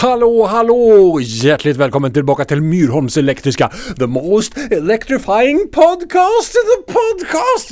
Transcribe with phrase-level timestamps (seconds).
[0.00, 1.18] Hallå, hallå!
[1.20, 7.70] Hjärtligt välkommen tillbaka till Myrholms Elektriska, the most electrifying podcast in the podcast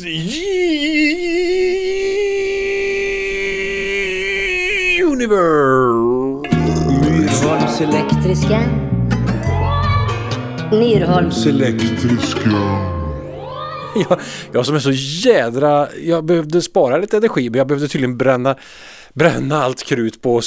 [5.12, 6.48] universe!
[7.10, 8.60] Myrholms elektriska.
[10.70, 12.50] Myrholms elektriska.
[14.08, 14.20] Jag,
[14.52, 14.90] jag som är så
[15.28, 15.88] jädra...
[16.02, 18.56] Jag behövde spara lite energi men jag behövde tydligen bränna,
[19.14, 20.44] bränna allt krut på att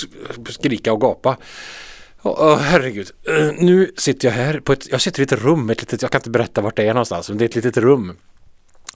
[0.50, 1.38] skrika och gapa.
[2.22, 3.12] Oh, oh, herregud.
[3.30, 4.92] uh, nu sitter jag här på ett...
[4.92, 7.30] Jag sitter i ett rum, ett litet, jag kan inte berätta vart det är någonstans,
[7.30, 8.18] men det är ett litet rum.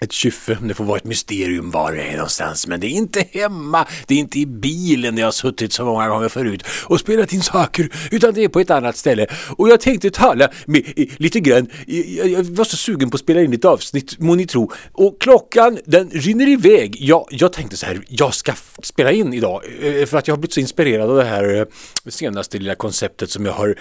[0.02, 2.68] Ett kyffe, det får vara ett mysterium var det är någonstans.
[2.68, 5.86] Men det är inte hemma, det är inte i bilen där jag har suttit så
[5.86, 9.28] många gånger förut och spelat in saker utan det är på ett annat ställe.
[9.58, 10.84] Och jag tänkte tala med
[11.18, 14.48] lite grann, jag, jag var så sugen på att spela in ett avsnitt må ni
[14.48, 14.72] tro.
[14.92, 16.98] Och klockan den rinner iväg.
[17.00, 20.40] Jag, jag tänkte så här, jag ska spela in idag eh, för att jag har
[20.40, 21.66] blivit så inspirerad av det här eh,
[22.08, 23.76] senaste lilla konceptet som jag har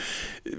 [0.45, 0.53] eh,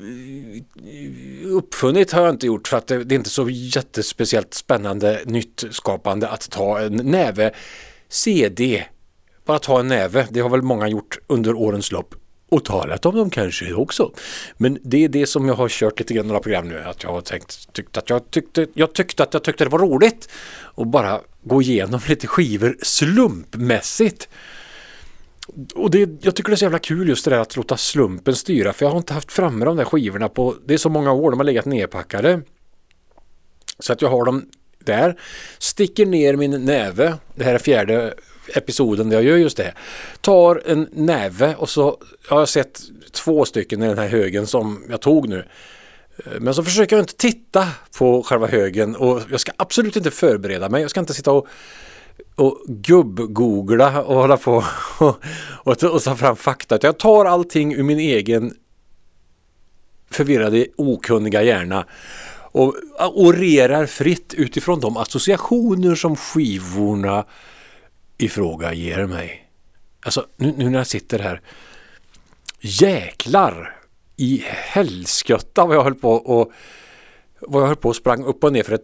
[1.47, 5.44] uppfunnit har jag inte gjort för att det, det är inte så jättespeciellt spännande nytt
[5.71, 7.51] skapande att ta en näve
[8.09, 8.85] CD.
[9.45, 12.15] Bara ta en näve, det har väl många gjort under årens lopp.
[12.49, 14.11] Och talat om dem kanske också.
[14.57, 16.79] Men det är det som jag har kört lite grann några program nu.
[16.79, 19.79] Att jag har tänkt, tyckt att jag tyckte, jag tyckte att jag tyckte det var
[19.79, 20.29] roligt.
[20.61, 24.29] Och bara gå igenom lite skivor slumpmässigt.
[25.75, 28.35] Och det, jag tycker det är så jävla kul just det där att låta slumpen
[28.35, 31.11] styra för jag har inte haft framme de där skivorna på, det är så många
[31.11, 32.41] år, de har legat nedpackade.
[33.79, 34.45] Så att jag har dem
[34.85, 35.19] där,
[35.57, 38.13] sticker ner min näve, det här är fjärde
[38.53, 39.73] episoden där jag gör just det.
[40.21, 41.97] Tar en näve och så
[42.27, 45.45] har jag sett två stycken i den här högen som jag tog nu.
[46.17, 50.11] Eh, men så försöker jag inte titta på själva högen och jag ska absolut inte
[50.11, 50.81] förbereda mig.
[50.81, 51.47] Jag ska inte sitta och
[52.35, 54.63] och gubb-googla och hålla på
[54.99, 55.23] och,
[55.63, 56.75] och, ta- och ta fram fakta.
[56.75, 58.53] Utan Jag tar allting ur min egen
[60.11, 61.85] förvirrade, okunniga hjärna
[62.55, 67.25] och orerar fritt utifrån de associationer som skivorna
[68.17, 69.49] i fråga ger mig.
[70.05, 71.41] Alltså nu, nu när jag sitter här.
[72.59, 73.79] Jäklar
[74.17, 76.51] i helskotta vad jag höll på och
[77.39, 78.83] vad jag höll på och sprang upp och ner för en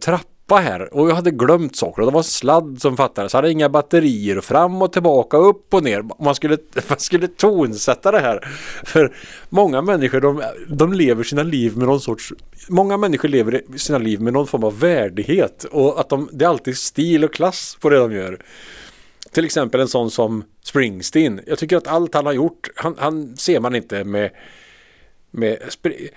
[0.52, 3.32] trappa här och jag hade glömt saker och det var en sladd som fattades.
[3.32, 6.04] Jag hade inga batterier och fram och tillbaka, upp och ner.
[6.24, 6.58] Man skulle,
[6.88, 8.48] man skulle tonsätta det här.
[8.84, 9.14] För
[9.48, 12.32] många människor de, de lever sina liv med någon sorts
[12.68, 16.48] Många människor lever sina liv med någon form av värdighet och att de, det är
[16.48, 18.38] alltid stil och klass på det de gör.
[19.32, 21.40] Till exempel en sån som Springsteen.
[21.46, 24.30] Jag tycker att allt han har gjort, han, han ser man inte med
[25.34, 25.58] med,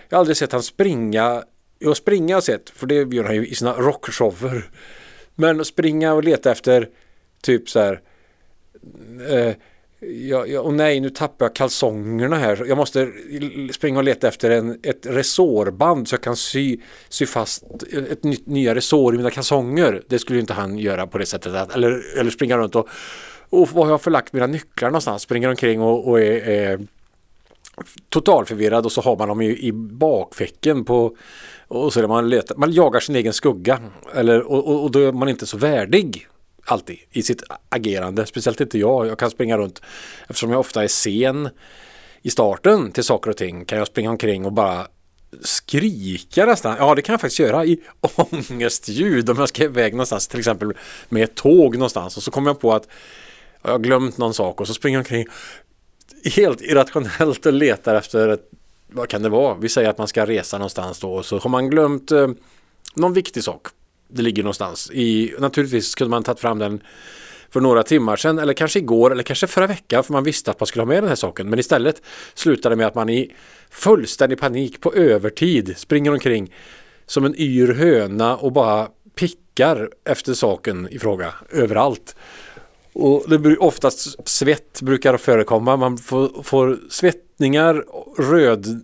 [0.09, 1.43] jag har aldrig sett han springa,
[1.79, 4.69] jo springa har jag sett, för det gör han ju i sina rockshower.
[5.35, 6.89] Men att springa och leta efter
[7.41, 8.01] typ så här,
[9.29, 9.55] eh,
[10.09, 13.11] jag, jag, och nej nu tappar jag kalsongerna här, jag måste
[13.73, 16.77] springa och leta efter en, ett resårband så jag kan sy,
[17.09, 17.63] sy fast
[18.11, 20.03] ett nytt, nya resår i mina kalsonger.
[20.07, 22.89] Det skulle ju inte han göra på det sättet, att, eller, eller springa runt och
[23.49, 25.21] och var har jag förlagt mina nycklar någonstans?
[25.21, 26.79] Springer omkring och, och är, är
[28.09, 31.17] totalförvirrad och så har man dem i, i bakfickan på
[31.67, 33.79] och så är det man letar, man jagar sin egen skugga.
[34.13, 36.27] Eller, och, och, och då är man inte så värdig
[36.65, 39.81] alltid i sitt agerande, speciellt inte jag, jag kan springa runt
[40.27, 41.49] eftersom jag ofta är sen
[42.21, 44.87] i starten till saker och ting kan jag springa omkring och bara
[45.41, 46.75] skrika nästan.
[46.79, 47.79] Ja, det kan jag faktiskt göra i
[48.15, 50.73] ångestljud om jag ska iväg någonstans, till exempel
[51.09, 52.17] med ett tåg någonstans.
[52.17, 52.87] Och så kommer jag på att
[53.61, 55.25] jag har glömt någon sak och så springer jag omkring
[56.35, 58.49] helt irrationellt och letar efter ett,
[58.87, 59.55] vad kan det vara?
[59.55, 62.27] Vi säger att man ska resa någonstans då och så har man glömt eh,
[62.95, 63.67] någon viktig sak.
[64.07, 64.91] Det ligger någonstans.
[64.91, 66.81] I, naturligtvis kunde man tagit fram den
[67.49, 70.59] för några timmar sedan eller kanske igår eller kanske förra veckan för man visste att
[70.59, 71.49] man skulle ha med den här saken.
[71.49, 72.01] Men istället
[72.33, 73.31] slutade det med att man i
[73.69, 76.53] fullständig panik på övertid springer omkring
[77.05, 82.15] som en yr höna och bara pickar efter saken i fråga överallt.
[82.93, 85.77] Och det blir oftast svett brukar förekomma.
[85.77, 87.83] Man får, får svettningar,
[88.17, 88.81] röd,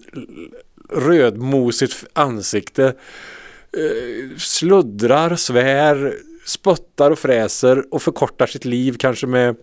[0.89, 6.15] rödmosigt ansikte, eh, sluddrar, svär,
[6.45, 9.55] spottar och fräser och förkortar sitt liv kanske med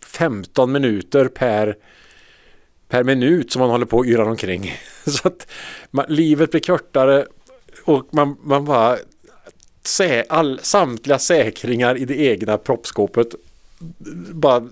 [0.00, 1.76] 15 minuter per
[2.88, 4.72] per minut som man håller på och yrar omkring.
[5.06, 5.46] Så att
[5.90, 7.26] man, livet blir kortare
[7.84, 8.98] och man, man bara
[9.84, 13.34] sä, all, samtliga säkringar i det egna proppskåpet
[14.32, 14.68] bara,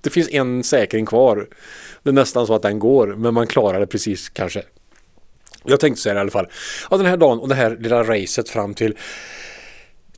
[0.00, 1.48] det finns en säkring kvar.
[2.02, 4.62] Det är nästan så att den går, men man klarar det precis kanske.
[5.64, 6.48] Jag tänkte säga det i alla fall.
[6.90, 8.96] Ja, den här dagen och det här lilla racet fram till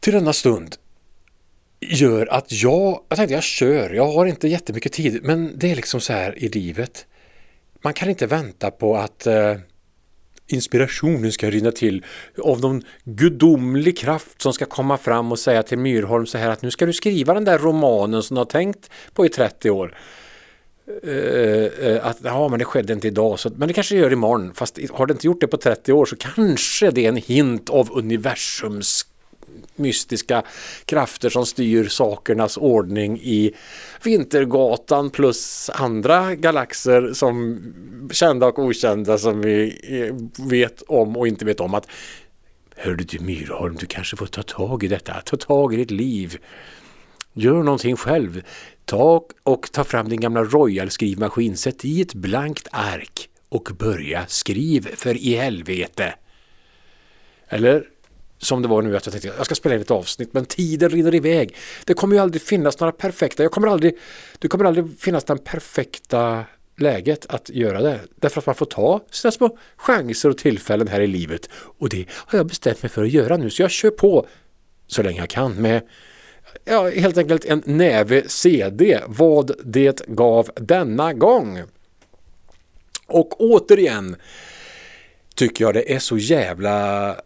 [0.00, 0.76] till denna stund
[1.80, 5.76] gör att jag, jag tänkte jag kör, jag har inte jättemycket tid, men det är
[5.76, 7.06] liksom så här i livet.
[7.82, 9.54] man kan inte vänta på att eh,
[10.46, 12.04] inspirationen ska rinna till
[12.42, 16.62] av någon gudomlig kraft som ska komma fram och säga till Myrholm så här att
[16.62, 19.96] nu ska du skriva den där romanen som du har tänkt på i 30 år.
[21.04, 24.54] Uh, att ja, men det skedde inte idag, så, men det kanske gör imorgon.
[24.54, 27.70] Fast har det inte gjort det på 30 år så kanske det är en hint
[27.70, 29.06] av universums
[29.76, 30.42] mystiska
[30.84, 33.54] krafter som styr sakernas ordning i
[34.04, 37.60] Vintergatan plus andra galaxer som
[38.12, 41.86] kända och okända som vi eh, vet om och inte vet om att
[42.82, 46.38] Hör du Myrholm, du kanske får ta tag i detta, ta tag i ditt liv.
[47.32, 48.42] Gör någonting själv.
[48.84, 54.26] Ta och ta fram din gamla Royal skrivmaskin, sätt i ett blankt ark och börja
[54.26, 56.14] skriv för i helvete.
[57.48, 57.84] Eller
[58.38, 60.90] som det var nu att jag tänkte jag ska spela in ett avsnitt men tiden
[60.90, 61.56] rinner iväg.
[61.84, 63.98] Det kommer ju aldrig finnas några perfekta, jag kommer aldrig,
[64.38, 66.44] det kommer aldrig finnas den perfekta
[66.76, 68.00] läget att göra det.
[68.16, 71.48] Därför att man får ta sina små chanser och tillfällen här i livet.
[71.52, 74.26] Och det har jag bestämt mig för att göra nu så jag kör på
[74.86, 75.82] så länge jag kan med
[76.64, 81.62] ja, helt enkelt en näve CD, vad det gav denna gång.
[83.06, 84.16] Och återigen
[85.34, 87.16] tycker jag det är så jävla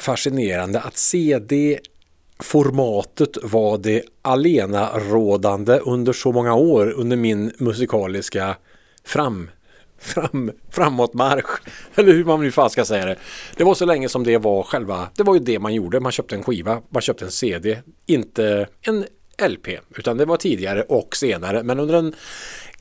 [0.00, 8.56] fascinerande att CD-formatet var det alena rådande under så många år under min musikaliska
[9.04, 9.54] framtid
[10.00, 11.60] fram, framåtmarsch.
[11.94, 13.16] Eller hur man nu fan ska säga det.
[13.56, 16.00] Det var så länge som det var själva, det var ju det man gjorde.
[16.00, 19.04] Man köpte en skiva, man köpte en CD, inte en
[19.48, 21.62] LP, utan det var tidigare och senare.
[21.62, 22.14] Men under en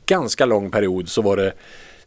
[0.06, 1.54] ganska lång period så var det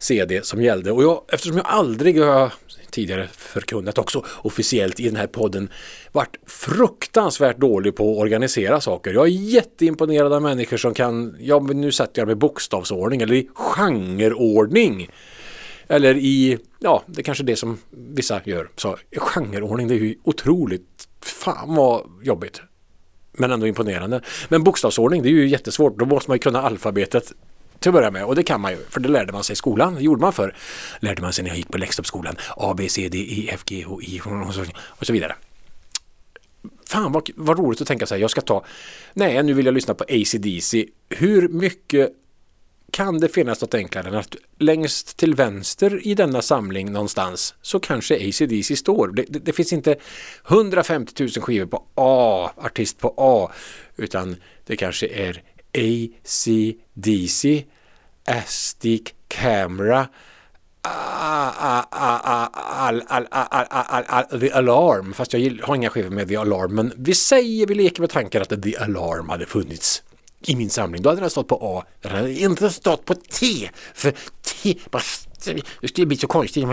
[0.03, 0.91] CD som gällde.
[0.91, 2.53] Och jag, eftersom jag aldrig har
[2.89, 5.69] tidigare förkunnat också officiellt i den här podden
[6.11, 9.13] varit fruktansvärt dålig på att organisera saker.
[9.13, 13.35] Jag är jätteimponerad av människor som kan, ja men nu sätter jag med bokstavsordning eller
[13.35, 15.09] i genreordning.
[15.87, 18.69] Eller i, ja det är kanske det som vissa gör.
[18.75, 22.61] Så genreordning det är ju otroligt, fan vad jobbigt.
[23.37, 24.21] Men ändå imponerande.
[24.49, 25.99] Men bokstavsordning det är ju jättesvårt.
[25.99, 27.33] Då måste man ju kunna alfabetet
[27.83, 29.55] till att börja med och det kan man ju för det lärde man sig i
[29.55, 29.95] skolan.
[29.95, 30.55] Det gjorde man för
[30.99, 32.35] lärde man sig när jag gick på Läxtorpsskolan.
[32.57, 35.35] A, B, C, D, E, F, G, H, I och så, och så vidare.
[36.89, 38.21] Fan vad, vad roligt att tänka så här.
[38.21, 38.65] jag ska ta,
[39.13, 40.85] nej nu vill jag lyssna på ACDC.
[41.09, 42.09] Hur mycket
[42.91, 47.79] kan det finnas något enklare än att längst till vänster i denna samling någonstans så
[47.79, 49.07] kanske ACDC står.
[49.07, 49.95] Det, det, det, finns inte
[50.47, 53.51] 150 000 skivor på A, artist på A,
[53.95, 55.43] utan det kanske är
[55.73, 57.63] ACDC,
[58.25, 60.07] Astic Camera,
[64.39, 68.01] The Alarm, fast jag har inga skivor med The Alarm, men vi säger, vi leker
[68.01, 70.03] med tanken att The Alarm hade funnits
[70.41, 71.01] i min samling.
[71.01, 74.75] Då hade den stått på A, den hade inte stått på T, för T,
[75.81, 76.65] det skulle bli så konstigt.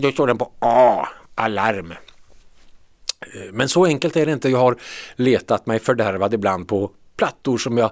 [0.00, 1.92] Då står den på A, alarm.
[3.20, 4.48] Eh, men så enkelt är det inte.
[4.48, 4.76] Jag har
[5.16, 7.90] letat mig fördärvad ibland på plattor som jag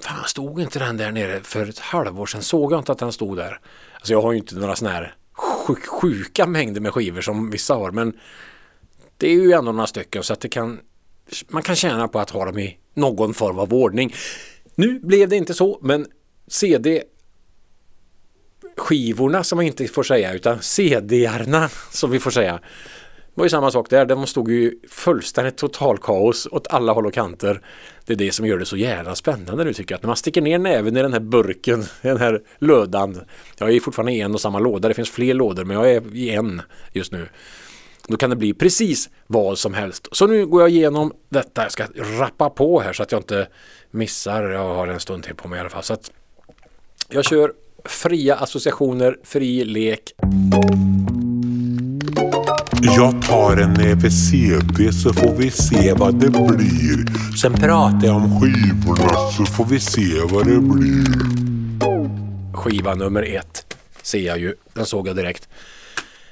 [0.00, 2.42] Fan, stod inte den där nere för ett halvår sedan?
[2.42, 3.60] Såg jag inte att den stod där?
[3.94, 5.14] Alltså jag har ju inte några sådana här
[6.00, 8.12] sjuka mängder med skivor som vissa har men
[9.16, 10.80] det är ju ändå några stycken så att det kan
[11.48, 14.14] man kan tjäna på att ha dem i någon form av ordning.
[14.74, 16.06] Nu blev det inte så men
[16.46, 17.02] CD
[18.76, 22.60] skivorna som man inte får säga utan CD-arna som vi får säga
[23.34, 27.14] det var ju samma sak där, de stod ju fullständigt totalkaos åt alla håll och
[27.14, 27.60] kanter.
[28.04, 29.96] Det är det som gör det så jävla spännande nu tycker jag.
[29.96, 33.20] Att när man sticker ner näven i den här burken, i den här lödan.
[33.58, 36.16] Jag är fortfarande i en och samma låda, det finns fler lådor men jag är
[36.16, 36.62] i en
[36.92, 37.28] just nu.
[38.08, 40.08] Då kan det bli precis vad som helst.
[40.12, 41.86] Så nu går jag igenom detta, jag ska
[42.20, 43.48] rappa på här så att jag inte
[43.90, 44.42] missar.
[44.42, 45.82] Jag har en stund till på mig i alla fall.
[45.82, 46.10] Så att
[47.08, 47.52] jag kör
[47.84, 50.14] fria associationer, fri lek.
[52.86, 57.36] Jag tar en näve CD så får vi se vad det blir.
[57.36, 61.04] Sen pratar jag om skivorna så får vi se vad det blir.
[62.54, 64.54] Skiva nummer ett ser jag ju.
[64.72, 65.48] Den såg jag direkt.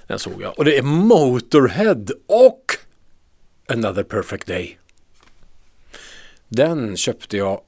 [0.06, 0.58] Den såg jag.
[0.58, 2.64] Och det är Motorhead och
[3.68, 4.78] Another Perfect Day.
[6.48, 7.60] Den köpte jag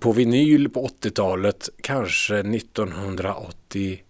[0.00, 4.00] på vinyl på 80-talet, kanske 1980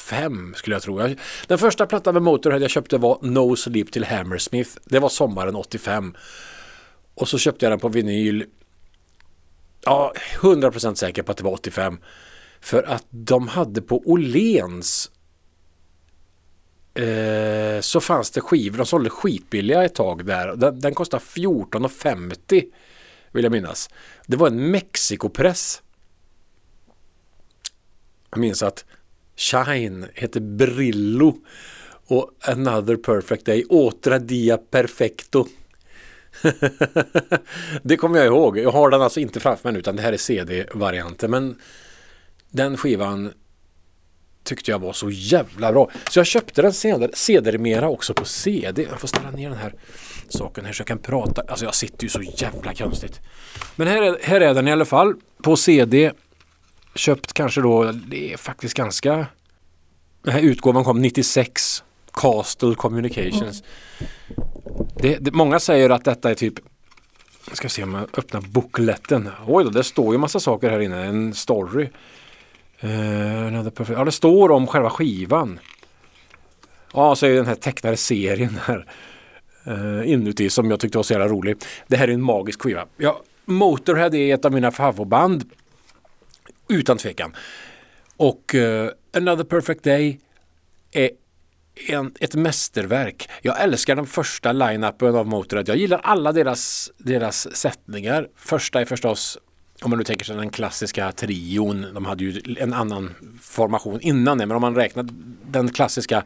[0.00, 1.14] fem skulle jag tro.
[1.46, 4.70] Den första plattan med Motorhead jag köpte var No Sleep till Hammersmith.
[4.84, 6.16] Det var sommaren 85.
[7.14, 8.44] Och så köpte jag den på vinyl.
[9.84, 11.98] Ja, 100% säker på att det var 85.
[12.60, 15.10] För att de hade på Olens
[16.94, 18.78] eh, så fanns det skivor.
[18.78, 20.56] De sålde skitbilliga ett tag där.
[20.56, 22.64] Den, den kostade 14,50
[23.32, 23.90] vill jag minnas.
[24.26, 25.82] Det var en Mexikopress
[28.30, 28.84] Jag minns att
[29.40, 31.36] Shine heter Brillo
[32.06, 35.46] och Another Perfect Day, Otra Dia Perfecto.
[37.82, 38.58] det kommer jag ihåg.
[38.58, 41.30] Jag har den alltså inte framför mig nu utan det här är CD-varianten.
[41.30, 41.56] Men
[42.50, 43.32] den skivan
[44.44, 45.90] tyckte jag var så jävla bra.
[46.10, 48.86] Så jag köpte den senare, sedermera också på CD.
[48.90, 49.74] Jag får ställa ner den här
[50.28, 51.42] saken här så jag kan prata.
[51.48, 53.20] Alltså jag sitter ju så jävla konstigt.
[53.76, 56.12] Men här är, här är den i alla fall på CD.
[56.94, 59.26] Köpt kanske då, det är faktiskt ganska...
[60.22, 61.84] Den här utgåvan kom 96.
[62.12, 63.62] Castle Communications.
[64.96, 66.54] Det, det, många säger att detta är typ
[67.48, 69.30] jag ska se om jag öppnar bokletten.
[69.46, 71.04] Oj då, det står ju massa saker här inne.
[71.04, 71.88] En story.
[72.84, 73.54] Uh,
[73.88, 75.58] ja, det står om själva skivan.
[76.92, 78.86] Ja, så är det den här tecknade serien här
[79.68, 81.56] uh, inuti som jag tyckte var så jävla rolig.
[81.86, 82.86] Det här är en magisk skiva.
[82.96, 85.50] Ja, Motorhead är ett av mina favoritband.
[86.70, 87.36] Utan tvekan.
[88.16, 90.20] Och uh, Another Perfect Day
[90.92, 91.10] är
[91.88, 93.28] en, ett mästerverk.
[93.42, 95.64] Jag älskar den första line-upen av Motörhead.
[95.66, 98.28] Jag gillar alla deras, deras sättningar.
[98.36, 99.38] Första är förstås
[99.82, 104.38] om man nu tänker sig den klassiska trion, de hade ju en annan formation innan
[104.38, 105.08] det, men om man räknar
[105.46, 106.24] den klassiska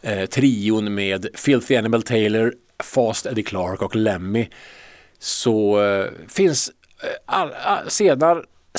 [0.00, 4.48] eh, trion med Filthy Animal Taylor, Fast Eddie Clark och Lemmy
[5.18, 6.70] så eh, finns
[7.02, 7.90] eh, all, all,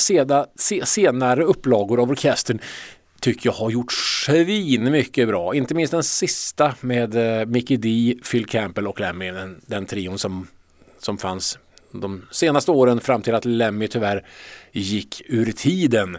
[0.00, 2.60] senare, senare, senare upplagor av orkestern
[3.20, 5.54] tycker jag har gjort svin mycket bra.
[5.54, 10.18] Inte minst den sista med eh, Mickey D, Phil Campbell och Lemmy, den, den trion
[10.18, 10.46] som,
[10.98, 11.58] som fanns
[11.92, 14.26] de senaste åren fram till att Lemmy tyvärr
[14.72, 16.18] gick ur tiden.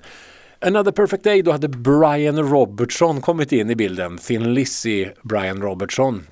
[0.60, 4.18] Another Perfect Day, då hade Brian Robertson kommit in i bilden.
[4.18, 6.28] Thin Lizzy Brian Robertson.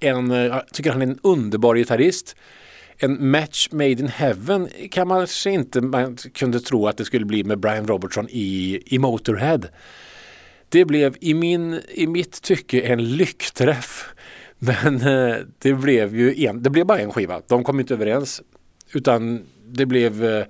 [0.00, 2.36] En, eh, jag tycker han är en underbar gitarrist.
[3.04, 7.24] En match made in heaven kan man kanske inte man kunde tro att det skulle
[7.24, 9.60] bli med Brian Robertson i, i Motorhead.
[10.68, 14.14] Det blev i, min, i mitt tycke en lyckträff.
[14.58, 17.42] Men eh, det blev ju en, det blev bara en skiva.
[17.48, 18.42] De kom inte överens.
[18.92, 20.44] Utan det blev eh,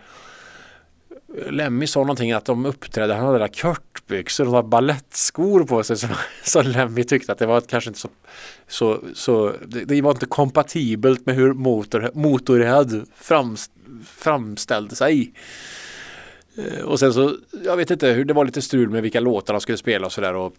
[1.35, 5.97] Lemmy sa någonting att de uppträdde, han hade där körtbyxor och balettskor på sig.
[5.97, 6.09] som,
[6.45, 8.09] som Lemmy tyckte att det var kanske inte så,
[8.69, 13.57] så, så det, det, var inte kompatibelt med hur motor, Motorhead fram,
[14.07, 15.33] framställde sig.
[16.57, 19.55] Eh, och sen så, jag vet inte hur det var lite strul med vilka låtar
[19.55, 20.53] de skulle spela och sådär och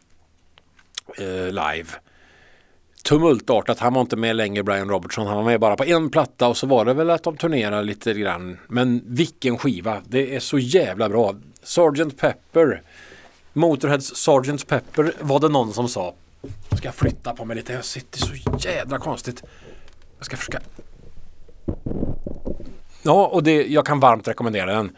[1.17, 1.87] eh, live
[3.03, 3.79] tumultartat.
[3.79, 5.27] Han var inte med längre Brian Robertson.
[5.27, 7.83] Han var med bara på en platta och så var det väl att de turnerade
[7.83, 8.57] lite grann.
[8.67, 10.01] Men vilken skiva.
[10.07, 11.35] Det är så jävla bra.
[11.63, 12.17] Sgt.
[12.17, 12.81] Pepper.
[13.53, 14.67] Motorheads Sgt.
[14.67, 16.13] Pepper var det någon som sa.
[16.69, 17.73] Jag ska flytta på mig lite.
[17.73, 19.43] Jag sitter så jädra konstigt.
[20.17, 20.59] Jag ska försöka.
[23.03, 24.95] Ja, och det, jag kan varmt rekommendera den.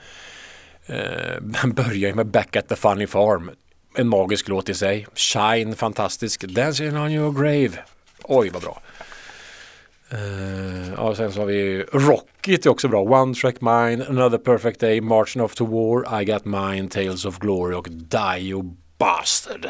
[0.85, 3.51] Eh, den börjar ju med Back at the Funny Farm.
[3.97, 5.07] En magisk låt i sig.
[5.15, 6.43] Shine, fantastisk.
[6.43, 7.77] Dancing on your grave.
[8.27, 8.81] Oj vad bra.
[10.13, 13.01] Uh, ja, sen så har vi Rocket är också bra.
[13.01, 17.37] One Track Mine, Another Perfect Day, Marching Off to War, I Got Mine, Tales of
[17.37, 19.67] Glory och Dio Bastard.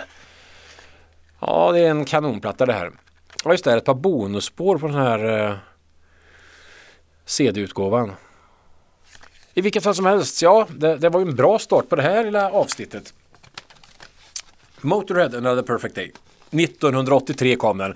[1.40, 2.92] Ja, det är en kanonplatta det här.
[3.44, 5.58] Ja, just det, ett par bonusspår på den här eh, uh,
[7.26, 8.12] CD-utgåvan.
[9.54, 12.02] I vilket fall som helst, ja, det, det var ju en bra start på det
[12.02, 13.14] här lilla avsnittet.
[14.82, 16.12] Motorhead, Another Perfect Day.
[16.52, 17.96] 1983 kom den.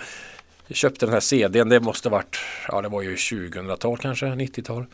[0.70, 4.86] Jag köpte den här CDn, det måste varit, ja det var ju 2000-tal kanske, 90-tal.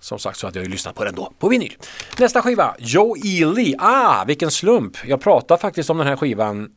[0.00, 1.76] Som sagt så hade jag ju lyssnat på den då, på vinyl.
[2.18, 3.74] Nästa skiva, Joe Ely.
[3.78, 4.96] Ah, vilken slump!
[5.04, 6.70] Jag pratade faktiskt om den här skivan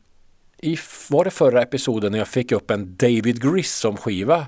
[0.58, 4.46] i, var det förra episoden när jag fick upp en David Grissom-skiva.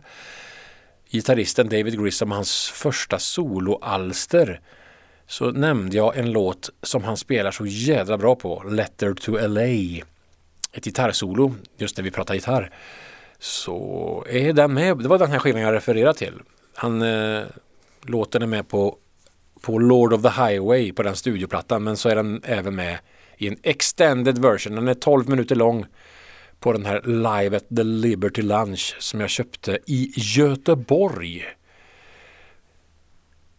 [1.10, 4.60] Gitarristen David Grissom, hans första soloalster.
[5.26, 10.04] Så nämnde jag en låt som han spelar så jädra bra på, Letter to LA.
[10.72, 12.72] Ett gitarrsolo, just när vi pratar gitarr
[13.38, 14.98] så är den med.
[14.98, 16.34] Det var den här skivan jag refererade till.
[16.74, 17.42] Han, eh,
[18.02, 18.96] låten är med på,
[19.60, 22.98] på Lord of the Highway på den studioplattan men så är den även med
[23.36, 24.74] i en extended version.
[24.74, 25.86] Den är 12 minuter lång
[26.60, 31.44] på den här Live at the Liberty Lunch som jag köpte i Göteborg.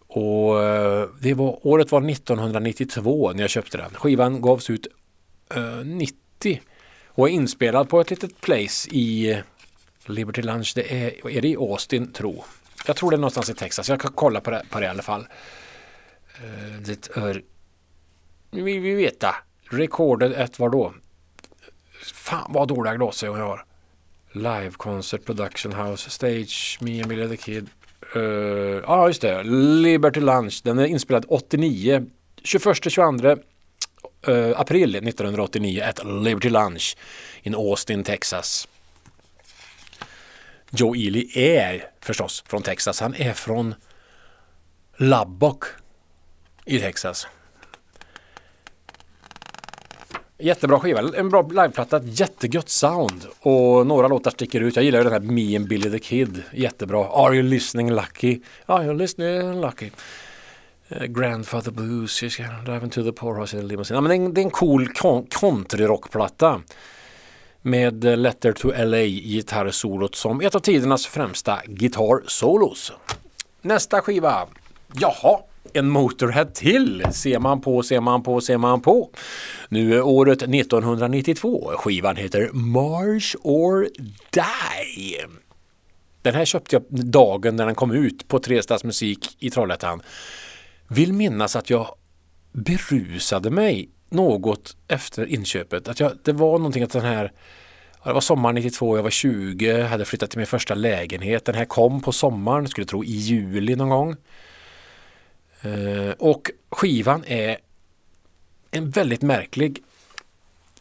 [0.07, 3.89] Och eh, det var, året var 1992 när jag köpte den.
[3.93, 4.87] Skivan gavs ut
[5.55, 6.61] eh, 90
[7.07, 9.37] och är inspelad på ett litet place i
[10.09, 12.43] Liberty Lunch, det är, är det i Austin tro?
[12.87, 13.89] Jag tror det är någonstans i Texas.
[13.89, 15.27] Jag kan kolla på det, på det i alla fall.
[16.43, 17.41] Eh, uh, det är...
[18.51, 19.35] Vi, vi veta.
[19.69, 20.93] Recorded ett var då?
[22.13, 23.65] Fan vad dåliga glasögon jag har.
[24.31, 27.69] Live Concert Production House Stage Me and Billy the Kid.
[28.15, 28.21] Uh,
[28.87, 29.43] ja just det.
[29.43, 30.61] Liberty Lunch.
[30.63, 32.05] Den är inspelad 89.
[32.43, 33.27] 21 22
[34.27, 36.97] uh, april 1989 at Liberty Lunch
[37.43, 38.67] in Austin, Texas.
[40.71, 43.01] Joe Ely är förstås från Texas.
[43.01, 43.75] Han är från
[44.97, 45.63] Lubbock
[46.65, 47.27] i Texas.
[50.41, 54.75] Jättebra skiva, en bra liveplatta, ett jättegött sound och några låtar sticker ut.
[54.75, 57.07] Jag gillar ju den här Me and Billy the Kid, jättebra.
[57.07, 58.39] Are you listening lucky?
[58.65, 59.91] Are you listening lucky?
[60.91, 62.19] Uh, Grandfather Blues,
[62.65, 63.95] Driving to the poorhouse in a limousine.
[63.95, 66.61] Ja, men det, är en, det är en cool kon- countryrockplatta
[67.61, 72.91] med Letter to LA gitarrsolot som ett av tidernas främsta gitarrsolos.
[73.61, 74.47] Nästa skiva,
[74.93, 75.39] jaha,
[75.73, 79.09] en Motorhead till ser man på, ser man på, ser man på.
[79.69, 81.71] Nu är året 1992.
[81.77, 83.87] Skivan heter March or
[84.29, 85.17] Die.
[86.21, 90.01] Den här köpte jag dagen när den kom ut på Trestads musik i Trollhättan.
[90.87, 91.87] Vill minnas att jag
[92.51, 95.87] berusade mig något efter inköpet.
[95.87, 97.31] Att jag, det var någonting att den här
[98.03, 101.45] det var sommar 92, jag var 20, hade flyttat till min första lägenhet.
[101.45, 104.15] Den här kom på sommaren, skulle tro i juli någon gång.
[105.61, 107.57] Eh, och skivan är
[108.71, 109.83] en väldigt märklig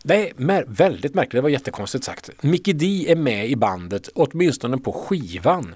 [0.02, 2.30] det är väldigt märkligt, det var jättekonstigt sagt.
[2.42, 5.74] Mickey D är med i bandet, åtminstone på skivan.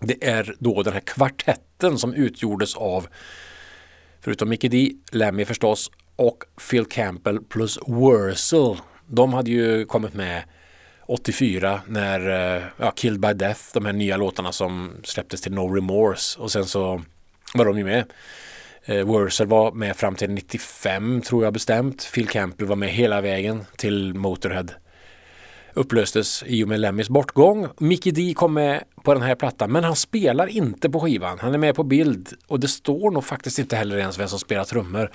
[0.00, 3.06] Det är då den här kvartetten som utgjordes av,
[4.20, 8.76] förutom Mickey D, Lemmy förstås, och Phil Campbell plus Wurzel.
[9.06, 10.42] De hade ju kommit med
[11.06, 15.74] 84 när eh, ja, Killed by Death, de här nya låtarna som släpptes till No
[15.74, 17.02] Remorse och sen så
[17.54, 18.04] var de ju med.
[18.84, 22.10] Eh, Wurzel var med fram till 95 tror jag bestämt.
[22.14, 24.66] Phil Campbell var med hela vägen till Motorhead.
[25.74, 27.68] Upplöstes i och med Lemmys bortgång.
[27.78, 31.38] Mickey D kom med på den här plattan men han spelar inte på skivan.
[31.38, 34.38] Han är med på bild och det står nog faktiskt inte heller ens vem som
[34.38, 35.10] spelar trummor.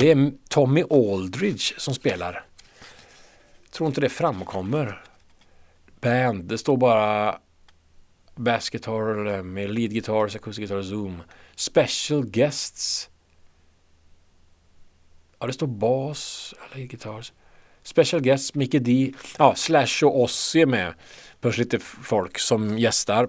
[0.00, 2.44] Det är Tommy Aldridge som spelar.
[3.70, 5.04] Tror inte det framkommer.
[6.00, 7.38] Band, det står bara
[8.34, 11.22] Bass guitar med lead guitars, acoustic guitar, zoom.
[11.56, 13.10] Special guests.
[15.38, 17.32] Ja, det står bas, lead guitars.
[17.82, 19.12] Special guests, Mickey D.
[19.38, 20.94] Ja, Slash och Ozzy är med.
[21.40, 23.28] Plus lite folk som gästar.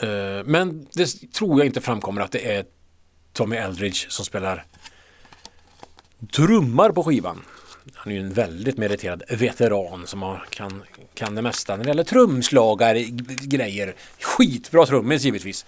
[0.00, 2.64] Eh, men det tror jag inte framkommer att det är
[3.32, 4.64] Tommy Eldridge som spelar
[6.32, 7.42] trummar på skivan.
[7.94, 10.82] Han är ju en väldigt meriterad veteran som har, kan,
[11.14, 12.94] kan det mesta när det gäller trumslagar,
[13.46, 13.94] grejer.
[14.20, 15.66] Skitbra trummis givetvis.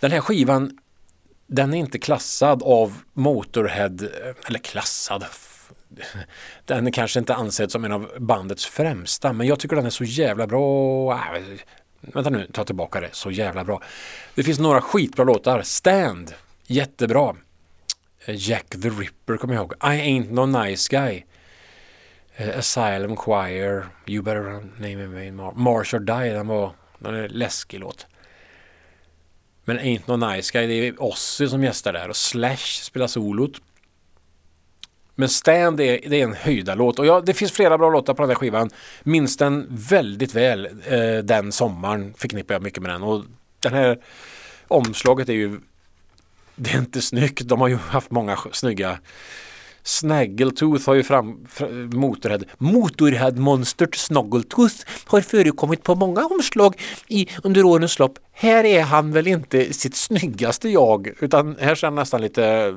[0.00, 0.78] Den här skivan
[1.46, 5.24] den är inte klassad av Motorhead, eh, eller klassad.
[6.64, 9.90] Den är kanske inte ansedd som en av bandets främsta, men jag tycker den är
[9.90, 11.12] så jävla bra.
[11.12, 11.42] Äh,
[12.00, 13.08] vänta nu, ta tillbaka det.
[13.12, 13.82] Så jävla bra.
[14.34, 15.62] Det finns några skitbra låtar.
[15.62, 16.34] Stand,
[16.66, 17.36] jättebra.
[18.24, 19.72] Eh, Jack the Ripper kommer jag ihåg.
[19.72, 21.24] I ain't no nice guy.
[22.40, 23.86] Uh, Asylum Choir.
[24.06, 26.28] You better name me Mar March or Die.
[26.28, 28.06] Den var den är läskig låt.
[29.64, 30.66] Men Ain't no nice guy.
[30.66, 32.08] Det är Ozzy som gästar där.
[32.08, 33.60] Och Slash spelar solot.
[35.14, 36.98] Men Stand är, det är en höjdarlåt.
[36.98, 38.70] Och ja, det finns flera bra låtar på den här skivan.
[39.02, 40.66] Minns den väldigt väl.
[40.86, 43.02] Eh, den sommaren förknippar jag mycket med den.
[43.02, 43.24] Och
[43.60, 43.98] den här
[44.68, 45.60] omslaget är ju
[46.56, 47.48] det är inte snyggt.
[47.48, 48.98] De har ju haft många snygga
[49.82, 51.46] Snaggletooth har ju fram
[51.92, 52.40] Motorhead.
[52.58, 58.18] Motorhead-monstret Snaggletooth har förekommit på många omslag i, under årens lopp.
[58.32, 62.74] Här är han väl inte sitt snyggaste jag utan här ser han nästan lite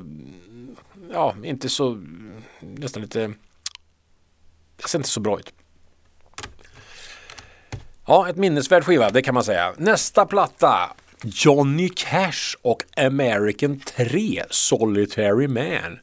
[1.12, 2.02] ja, inte så
[2.60, 3.32] nästan lite
[4.76, 5.52] det ser inte så bra ut.
[8.06, 9.74] Ja, ett minnesvärd skiva, det kan man säga.
[9.76, 10.90] Nästa platta
[11.22, 15.98] Johnny Cash och American 3 Solitary Man.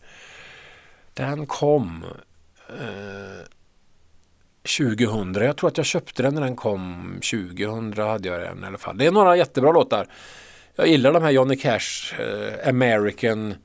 [1.13, 2.05] Den kom
[2.69, 3.45] eh,
[4.77, 5.33] 2000.
[5.33, 8.77] Jag tror att jag köpte den när den kom 2000 hade jag den i alla
[8.77, 8.97] fall.
[8.97, 10.07] Det är några jättebra låtar.
[10.75, 13.55] Jag gillar de här Johnny Cash eh, American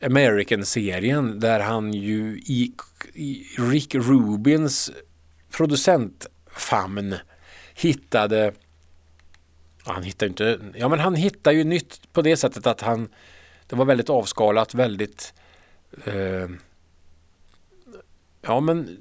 [0.00, 2.72] American-serien där han ju i,
[3.14, 4.90] i Rick Rubins
[5.50, 7.14] producentfamn
[7.74, 8.52] hittade
[9.94, 13.08] han hittar inte, ja men han hittar ju nytt på det sättet att han
[13.66, 15.34] det var väldigt avskalat, väldigt
[16.04, 16.48] eh,
[18.42, 18.98] ja men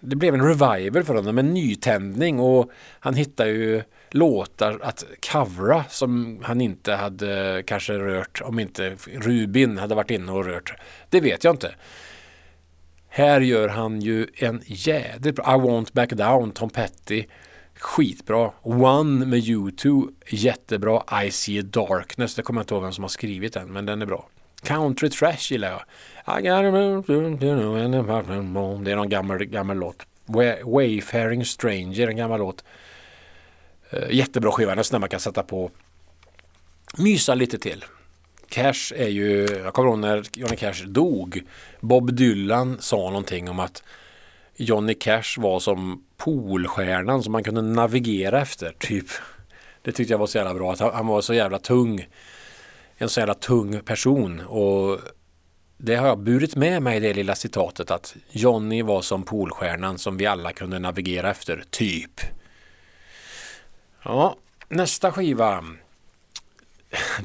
[0.00, 5.84] det blev en revival för honom, en nytändning och han hittar ju låtar att covra
[5.88, 10.74] som han inte hade kanske rört om inte Rubin hade varit inne och rört.
[11.08, 11.74] Det vet jag inte.
[13.08, 17.24] Här gör han ju en jädrigt bra I won't back down, Tom Petty.
[17.78, 18.50] Skitbra.
[18.62, 20.08] One med U2.
[20.28, 21.24] Jättebra.
[21.24, 22.34] I see a darkness.
[22.34, 24.28] Det kommer jag inte ihåg vem som har skrivit den, men den är bra.
[24.62, 25.80] Country Trash gillar jag.
[26.40, 26.42] I.
[28.84, 30.06] Det är någon gammal, gammal låt.
[30.64, 32.64] Wayfaring Stranger, en gammal låt.
[33.90, 35.70] Eh, jättebra skiva, nästan man kan sätta på.
[36.98, 37.84] Mysa lite till.
[38.48, 41.42] Cash är ju, jag kommer ihåg när Johnny Cash dog.
[41.80, 43.82] Bob Dylan sa någonting om att
[44.56, 48.74] Johnny Cash var som polstjärnan som man kunde navigera efter.
[48.78, 49.06] Typ.
[49.82, 50.72] Det tyckte jag var så jävla bra.
[50.72, 52.06] Att han, var så jävla tung.
[52.96, 54.40] En så jävla tung person.
[54.40, 54.98] Och
[55.76, 60.16] det har jag burit med mig det lilla citatet att Johnny var som polstjärnan som
[60.16, 61.64] vi alla kunde navigera efter.
[61.70, 62.20] Typ.
[64.02, 64.36] Ja,
[64.68, 65.64] nästa skiva.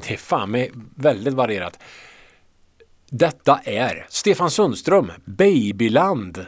[0.06, 1.78] Det är fan med väldigt varierat.
[3.10, 6.46] Detta är Stefan Sundström, Babyland.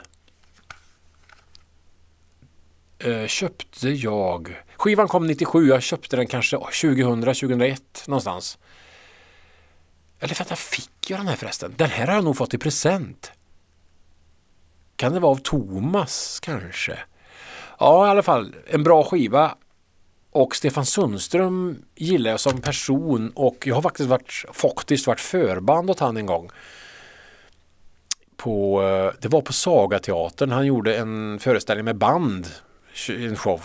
[3.04, 4.62] Eh, köpte jag.
[4.76, 8.58] Skivan kom 97, jag köpte den kanske 2000, 2001 någonstans.
[10.20, 11.74] Eller vänta, fick jag den här förresten?
[11.76, 13.32] Den här har jag nog fått i present.
[14.96, 16.98] Kan det vara av Thomas kanske?
[17.78, 19.54] Ja, i alla fall en bra skiva.
[20.30, 25.90] Och Stefan Sundström gillar jag som person och jag har faktiskt varit, faktiskt varit förband
[25.90, 26.50] åt han en gång.
[28.36, 32.46] På, eh, det var på Sagateatern, han gjorde en föreställning med band,
[33.08, 33.60] en show.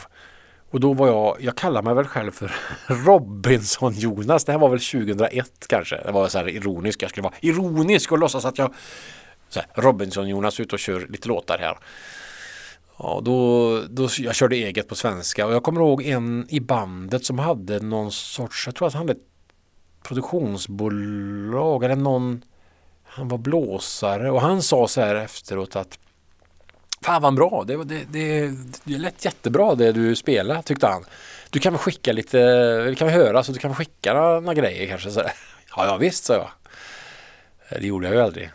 [0.69, 2.55] Och då var jag, jag kallar mig väl själv för
[2.87, 4.45] Robinson-Jonas.
[4.45, 6.01] Det här var väl 2001 kanske.
[6.05, 7.01] Det var så här ironiskt.
[7.01, 8.73] Jag skulle vara ironisk och låtsas att jag
[9.75, 11.77] Robinson-Jonas ut och kör lite låtar här.
[12.99, 17.25] Ja, då, då, jag körde eget på svenska och jag kommer ihåg en i bandet
[17.25, 19.27] som hade någon sorts, jag tror att han hade ett
[20.03, 22.43] produktionsbolag eller någon,
[23.03, 25.99] han var blåsare och han sa så här efteråt att
[27.01, 28.51] Fan vad bra, det, det, det,
[28.83, 31.05] det lät jättebra det du spelade tyckte han.
[31.49, 32.37] Du kan väl skicka lite,
[32.81, 35.11] vi kan väl höra så du kan väl skicka några, några grejer kanske.
[35.11, 35.19] Så,
[35.75, 36.49] ja, ja visst sa jag.
[37.69, 38.51] Eh, det gjorde jag ju aldrig.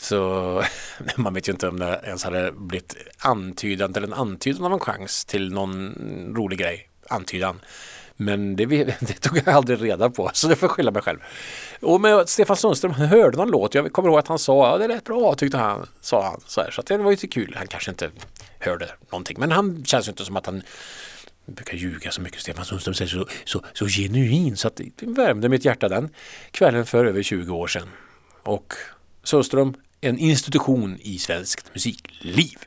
[0.00, 0.62] Så
[1.16, 4.78] man vet ju inte om det ens hade blivit antydan eller en antydan av en
[4.78, 5.94] chans till någon
[6.36, 6.88] rolig grej.
[7.08, 7.60] Antydan.
[8.20, 8.66] Men det,
[9.00, 11.18] det, tog jag aldrig reda på, så det får jag skylla mig själv.
[11.80, 14.78] Och med Stefan Sundström han hörde någon låt, jag kommer ihåg att han sa ja
[14.78, 16.40] det lät bra tyckte han, sa han.
[16.46, 18.10] Så, här, så att det var ju lite kul, han kanske inte
[18.58, 20.62] hörde någonting, men han känns ju inte som att han
[21.46, 25.48] brukar ljuga så mycket, Stefan Sundström säger så, så, så genuin, så att det värmde
[25.48, 26.08] mitt hjärta den
[26.50, 27.88] kvällen för över 20 år sedan.
[28.42, 28.74] Och
[29.22, 32.58] Sundström, en institution i svenskt musikliv.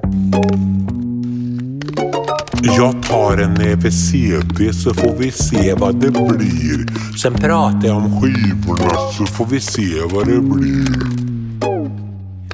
[2.65, 6.85] Jag tar en näve CD så får vi se vad det blir.
[7.17, 10.87] Sen pratar jag om skivorna så får vi se vad det blir.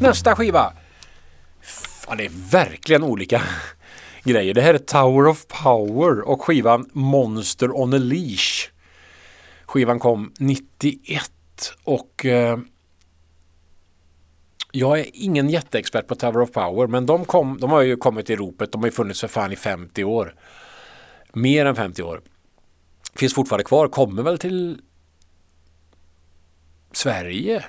[0.02, 0.74] Nästa skiva.
[2.06, 3.42] Fan, det är verkligen olika
[4.24, 4.54] grejer.
[4.54, 8.70] Det här är Tower of Power och skivan Monster on a Leash.
[9.66, 11.24] Skivan kom 91
[11.84, 12.58] och eh,
[14.72, 18.30] jag är ingen jätteexpert på Tower of Power men de, kom, de har ju kommit
[18.30, 18.72] i ropet.
[18.72, 20.36] De har ju funnits för fan i 50 år.
[21.34, 22.22] Mer än 50 år.
[23.16, 23.88] Finns fortfarande kvar.
[23.88, 24.82] Kommer väl till
[26.92, 27.66] Sverige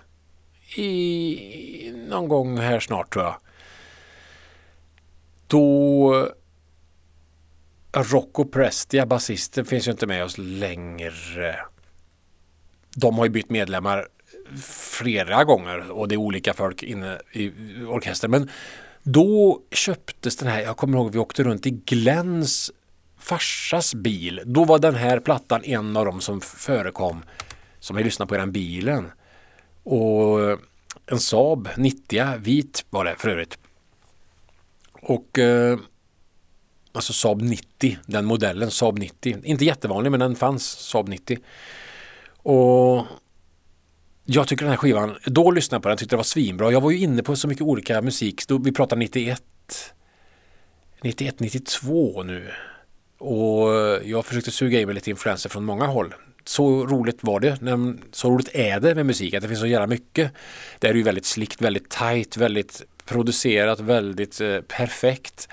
[0.76, 3.36] i någon gång här snart tror jag.
[5.46, 6.28] Då
[7.92, 11.56] Rocco Prestia, basisten, finns ju inte med oss längre.
[12.96, 14.08] De har ju bytt medlemmar
[14.62, 17.52] flera gånger och det är olika folk inne i
[17.88, 18.30] orkestern.
[18.30, 18.50] Men
[19.02, 22.70] då köptes den här, jag kommer ihåg vi åkte runt i Glens
[23.18, 24.42] farsas bil.
[24.46, 27.22] Då var den här plattan en av dem som förekom
[27.80, 29.10] som jag lyssnade på i den bilen.
[29.82, 30.58] Och
[31.06, 33.58] en Saab 90 vit var det för övrigt.
[34.92, 35.78] Och eh,
[36.92, 39.36] alltså Saab 90, den modellen Saab 90.
[39.44, 41.38] Inte jättevanlig men den fanns Saab 90.
[42.42, 43.06] Och
[44.32, 46.72] jag tycker den här skivan, då lyssnade jag på den, tyckte det var svinbra.
[46.72, 48.48] Jag var ju inne på så mycket olika musik.
[48.48, 49.42] Då, vi pratar 91,
[51.02, 52.50] 91, 92 nu.
[53.18, 53.68] Och
[54.04, 56.14] jag försökte suga i mig lite influenser från många håll.
[56.44, 57.58] Så roligt var det,
[58.12, 60.32] så roligt är det med musik, att det finns så jävla mycket.
[60.78, 65.48] Det är ju väldigt slickt, väldigt tight, väldigt producerat, väldigt eh, perfekt.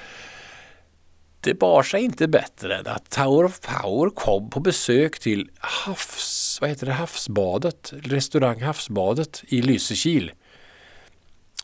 [1.42, 6.47] Det bar sig inte bättre än att Tower of Power kom på besök till havs,
[6.62, 10.32] vad heter det, havsbadet, restaurang Havsbadet i Lysekil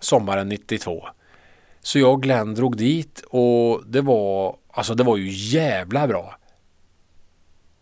[0.03, 1.07] sommaren 92.
[1.81, 6.35] Så jag och Glenn drog dit och det var, alltså det var ju jävla bra.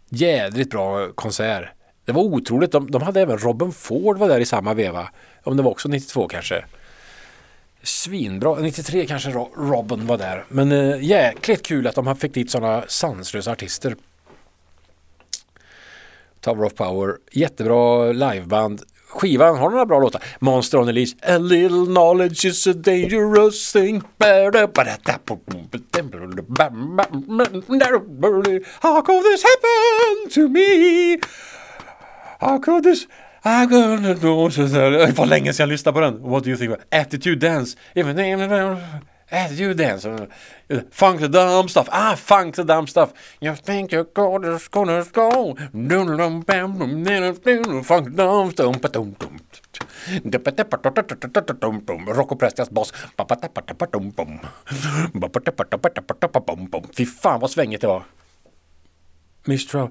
[0.10, 1.70] Jädrigt bra konsert.
[2.06, 2.72] Det var otroligt.
[2.72, 5.10] De, de hade även Robin Ford var där i samma veva.
[5.44, 6.66] Om det var också 92 kanske.
[7.84, 8.56] Svinbra.
[8.56, 10.46] 93 kanske Robin var där.
[10.50, 13.96] Men äh, jäkligt kul att de fick dit sådana sanslösa artister.
[16.42, 17.18] Tower of Power.
[17.32, 18.82] Jättebra liveband.
[19.12, 20.24] skivan har några bra låtar.
[20.40, 21.16] Monster on the Leash.
[21.22, 24.02] A little knowledge is a dangerous thing.
[28.82, 31.20] How could this happen to me?
[32.40, 33.08] How could this...
[33.44, 34.50] I'm gonna do...
[34.50, 36.22] Det var länge sedan jag lyssnade på den.
[36.32, 36.76] What do you think?
[36.92, 37.78] Attitude Dance.
[39.32, 40.28] Äh, Attitude Dance.
[40.92, 41.88] Funk the dumb stuff.
[41.92, 43.14] Ah, funk the dumb stuff.
[43.40, 45.56] You think you're gonna, gonna go.
[47.84, 48.76] Funk the dumb stuff.
[52.08, 52.94] Rocco Prestias bas.
[56.96, 58.04] Fy fan vad svängigt det var.
[59.48, 59.90] Mr.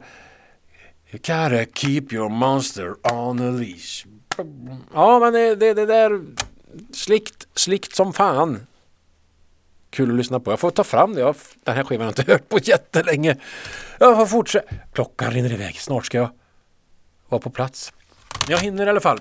[1.12, 4.06] You gotta keep your monster on a leash.
[4.94, 6.20] Ja, men det, det, det där
[6.92, 8.66] slikt, slikt som fan.
[9.90, 10.52] Kul att lyssna på.
[10.52, 11.20] Jag får ta fram det.
[11.20, 13.36] Jag, den här skivan har jag inte hört på jättelänge.
[13.98, 14.74] Jag får fortsätta.
[14.92, 15.80] Klockan rinner iväg.
[15.80, 16.30] Snart ska jag
[17.28, 17.92] vara på plats.
[18.48, 19.20] Jag hinner i alla fall.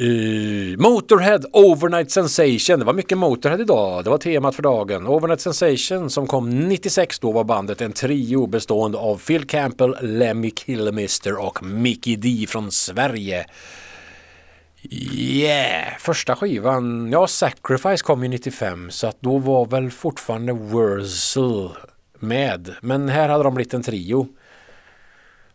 [0.00, 2.78] Uh, Motorhead Overnight Sensation.
[2.78, 4.04] Det var mycket Motorhead idag.
[4.04, 5.06] Det var temat för dagen.
[5.06, 10.50] Overnight Sensation som kom 96 då var bandet en trio bestående av Phil Campbell, Lemmy
[10.50, 13.46] Kilmister och Mickey D från Sverige.
[14.82, 15.98] Yeah!
[15.98, 21.70] Första skivan, ja Sacrifice kom ju 95 så att då var väl fortfarande Wurzel
[22.18, 22.74] med.
[22.82, 24.28] Men här hade de blivit en trio.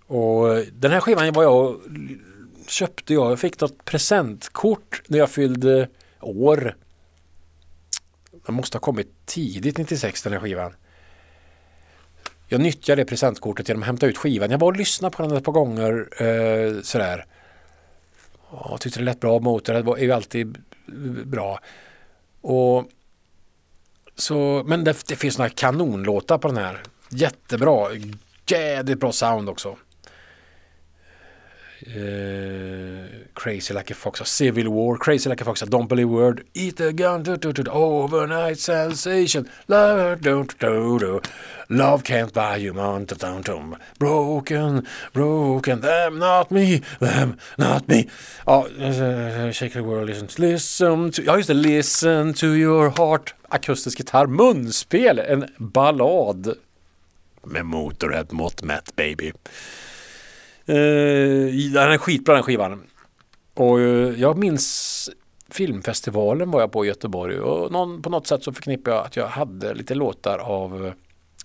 [0.07, 1.75] Och den här skivan var jag
[2.67, 5.87] köpte jag, jag fick något presentkort när jag fyllde
[6.19, 6.75] år.
[8.45, 10.73] Den måste ha kommit tidigt 96 den här skivan.
[12.47, 14.51] Jag nyttjade det presentkortet genom att hämta ut skivan.
[14.51, 17.25] Jag var och lyssnade på den ett par gånger eh, sådär.
[18.53, 19.39] Jag tyckte det lät bra.
[19.39, 20.57] Motorhead är ju alltid
[21.25, 21.59] bra.
[22.41, 22.85] Och
[24.15, 26.81] så, men det, det finns några kanonlåtar på den här.
[27.09, 27.87] Jättebra.
[28.47, 29.77] Jädrigt bra sound också.
[31.81, 33.02] Eh,
[33.33, 36.45] crazy like a fox, a civil war, crazy like a fox, a don't believe word,
[36.53, 41.21] eat a gun, do, do, do, overnight sensation, love, do, do, do,
[41.69, 47.87] love can't buy you, man, do, do, do, broken, broken, them not me, them not
[47.87, 48.07] me.
[48.47, 53.33] Ja, uh, shake the world, listen, listen to, ja just det, listen to your heart,
[53.49, 56.55] akustisk gitarr, munspel, en ballad
[57.43, 59.33] med Motorhead mått mätt baby.
[60.69, 62.83] Uh, den är skitbra den skivan.
[63.53, 65.09] Och eh, jag minns
[65.49, 69.15] filmfestivalen var jag på i Göteborg och någon, på något sätt så förknippar jag att
[69.15, 70.93] jag hade lite låtar av eh,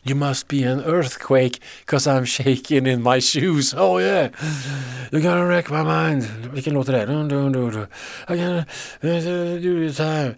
[0.05, 3.75] You must be an earthquake cause I'm shaking in my shoes.
[3.75, 4.31] Oh yeah!
[5.11, 6.25] You're gonna wreck my mind.
[6.53, 7.07] Vilken låt är det?
[7.07, 7.87] Dun, dun.
[8.29, 8.65] I gotta
[9.01, 10.35] eh, do it time.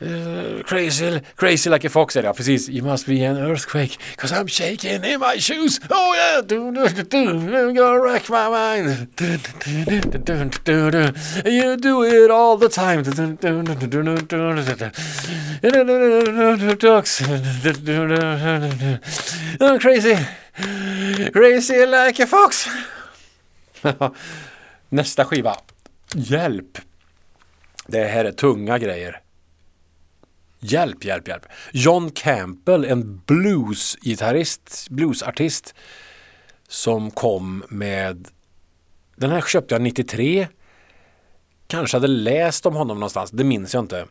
[0.00, 2.68] Uh, crazy, crazy like a fox är det, ja, precis.
[2.68, 5.80] You must be an earthquake, cause I'm shaking in my shoes.
[5.90, 6.40] Oh yeah!
[6.40, 9.08] Du, du, du, du, I'm gonna wreck my mind.
[9.16, 10.90] Du, du, du, du, du, du.
[10.90, 11.12] du.
[11.50, 13.02] You do it all the time.
[13.02, 14.90] Du, du, du, du, du, du, du, du.
[19.60, 20.16] I'm crazy,
[21.32, 22.68] crazy like a fox.
[24.88, 25.56] Nästa skiva.
[26.14, 26.78] Hjälp!
[27.86, 29.20] Det här är tunga grejer.
[30.60, 31.46] Hjälp, hjälp, hjälp.
[31.72, 35.74] John Campbell, en bluesgitarrist, bluesartist
[36.68, 38.28] som kom med
[39.16, 40.48] den här köpte jag 93.
[41.66, 44.06] Kanske hade läst om honom någonstans, det minns jag inte.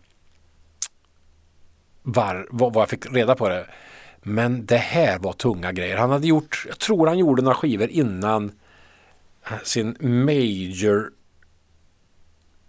[2.03, 3.67] Var, vad, vad jag fick reda på det.
[4.23, 5.97] Men det här var tunga grejer.
[5.97, 8.51] Han hade gjort, jag tror han gjorde några skivor innan
[9.63, 11.11] sin major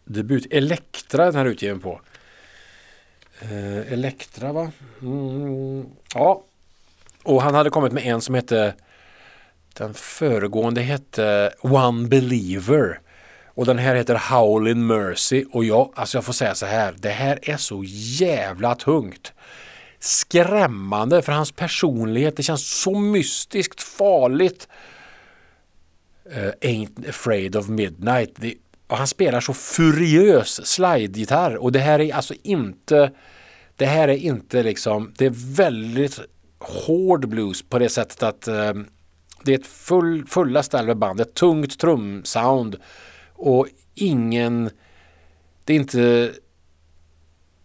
[0.05, 0.47] debut.
[0.51, 2.01] Elektra den här utgiven på.
[3.41, 4.73] Eh, Elektra va?
[5.03, 6.43] Mm, ja.
[7.23, 8.75] Och han hade kommit med en som hette
[9.75, 13.01] Den föregående hette One Believer.
[13.47, 15.45] Och den här heter Howlin' Mercy.
[15.53, 16.95] Och jag, alltså jag får säga så här.
[16.99, 19.33] Det här är så jävla tungt.
[19.99, 22.37] Skrämmande för hans personlighet.
[22.37, 24.69] Det känns så mystiskt farligt.
[26.37, 28.31] Uh, ain't afraid of midnight.
[28.37, 28.55] Det,
[28.89, 33.11] och han spelar så furiös slide-gitarr och det här är alltså inte
[33.77, 36.21] det här är inte liksom, det är väldigt
[36.59, 38.73] hård blues på det sättet att eh,
[39.43, 42.77] det är ett full, fulla ställ med band, ett tungt trumsound
[43.33, 44.71] och ingen,
[45.65, 46.33] det är inte,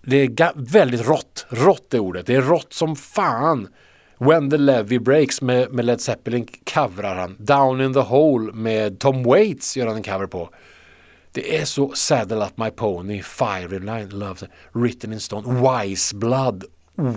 [0.01, 3.67] det är väldigt rått, rått är ordet, det är rått som fan.
[4.17, 7.35] When the Levy Breaks med, med Led Zeppelin coverar han.
[7.39, 10.49] Down in the Hole med Tom Waits gör han en cover på.
[11.33, 16.15] Det är så Saddle Up My Pony, Fire in Line, Love, Written in Stone, Wise
[16.15, 16.63] Blood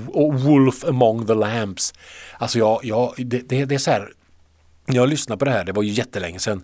[0.09, 1.95] och Wolf Among the Lamps.
[2.39, 4.13] Alltså jag, jag det, det, det är så här,
[4.87, 6.63] jag lyssnade på det här, det var ju jättelänge sedan,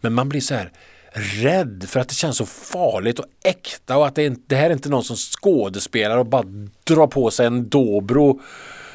[0.00, 0.72] men man blir så här
[1.12, 4.70] rädd för att det känns så farligt och äkta och att det, är, det här
[4.70, 6.44] är inte någon som skådespelar och bara
[6.84, 8.40] drar på sig en dobro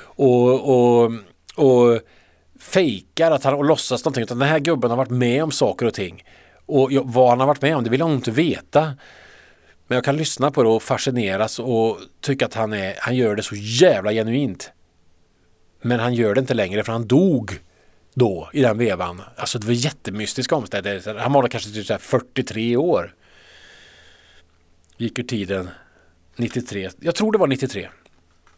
[0.04, 1.12] och, och,
[1.56, 2.00] och
[2.60, 5.86] fejkar att han och låtsas någonting utan den här gubben har varit med om saker
[5.86, 6.24] och ting.
[6.72, 8.94] Och jag, vad han har varit med om det vill jag nog inte veta.
[9.88, 13.36] Men jag kan lyssna på det och fascineras och tycka att han, är, han gör
[13.36, 14.72] det så jävla genuint.
[15.82, 17.60] Men han gör det inte längre för han dog
[18.14, 19.22] då i den vevan.
[19.36, 21.16] Alltså det var jättemystiska omständigheter.
[21.16, 23.16] Han var kanske typ så 43 år.
[24.98, 25.70] Gick ur tiden
[26.36, 26.90] 93.
[27.00, 27.90] Jag tror det var 93.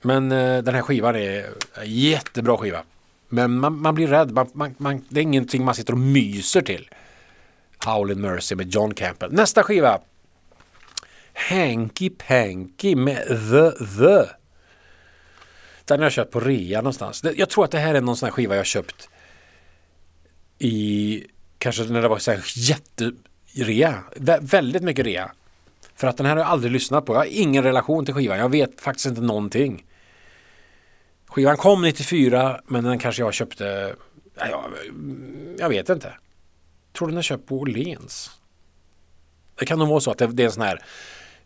[0.02, 2.84] Men eh, den här skivan är en jättebra skiva.
[3.30, 4.32] Men man, man blir rädd.
[4.32, 6.90] Man, man, man, det är ingenting man sitter och myser till.
[7.86, 9.34] Howlin' Mercy med John Campbell.
[9.34, 10.02] Nästa skiva.
[11.34, 14.30] Hanky Panky med The The.
[15.86, 17.24] Den har jag köpt på rea någonstans.
[17.36, 19.10] Jag tror att det här är någon sån här skiva jag köpt
[20.60, 24.04] i kanske när det var så här jätterea.
[24.16, 25.32] Vä väldigt mycket rea.
[25.96, 27.14] För att den här har jag aldrig lyssnat på.
[27.14, 28.38] Jag har ingen relation till skivan.
[28.38, 29.86] Jag vet faktiskt inte någonting.
[31.28, 33.96] Skivan kom 94 men den kanske jag köpte.
[34.36, 34.64] Jag,
[35.58, 36.14] jag vet inte.
[36.98, 38.32] Tror den är köpt på Åhléns.
[39.60, 40.84] Det kan nog vara så att det, det är en sån här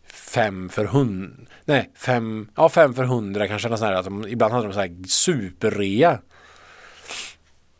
[0.06, 1.46] fem för hundra.
[1.64, 3.76] Nej, fem, ja, fem för hundra kanske.
[3.76, 6.20] Sån här, att de, ibland hade de så här superrea.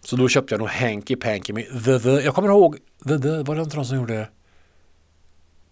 [0.01, 2.11] Så då köpte jag nog Hanky Panky med The The.
[2.11, 2.77] Jag kommer ihåg
[3.09, 3.43] The The.
[3.43, 4.29] Var det inte de som gjorde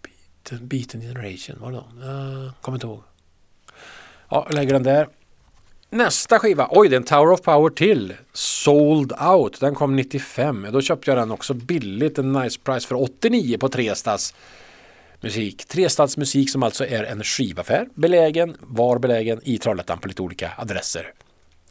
[0.03, 1.57] Beaten, Beaten Generation?
[1.61, 2.03] Var det de?
[2.03, 3.03] Uh, kommer inte ihåg.
[4.29, 5.09] Ja, jag lägger den där.
[5.91, 8.15] Nästa skiva, oj det är en Tower of Power till.
[8.33, 10.67] Sold Out, den kom 95.
[10.73, 14.35] Då köpte jag den också billigt, en nice price för 89 på Trestads
[15.21, 15.65] musik.
[15.65, 20.53] Trestads musik som alltså är en skivaffär, belägen, var belägen i Trollhättan på lite olika
[20.59, 21.13] adresser.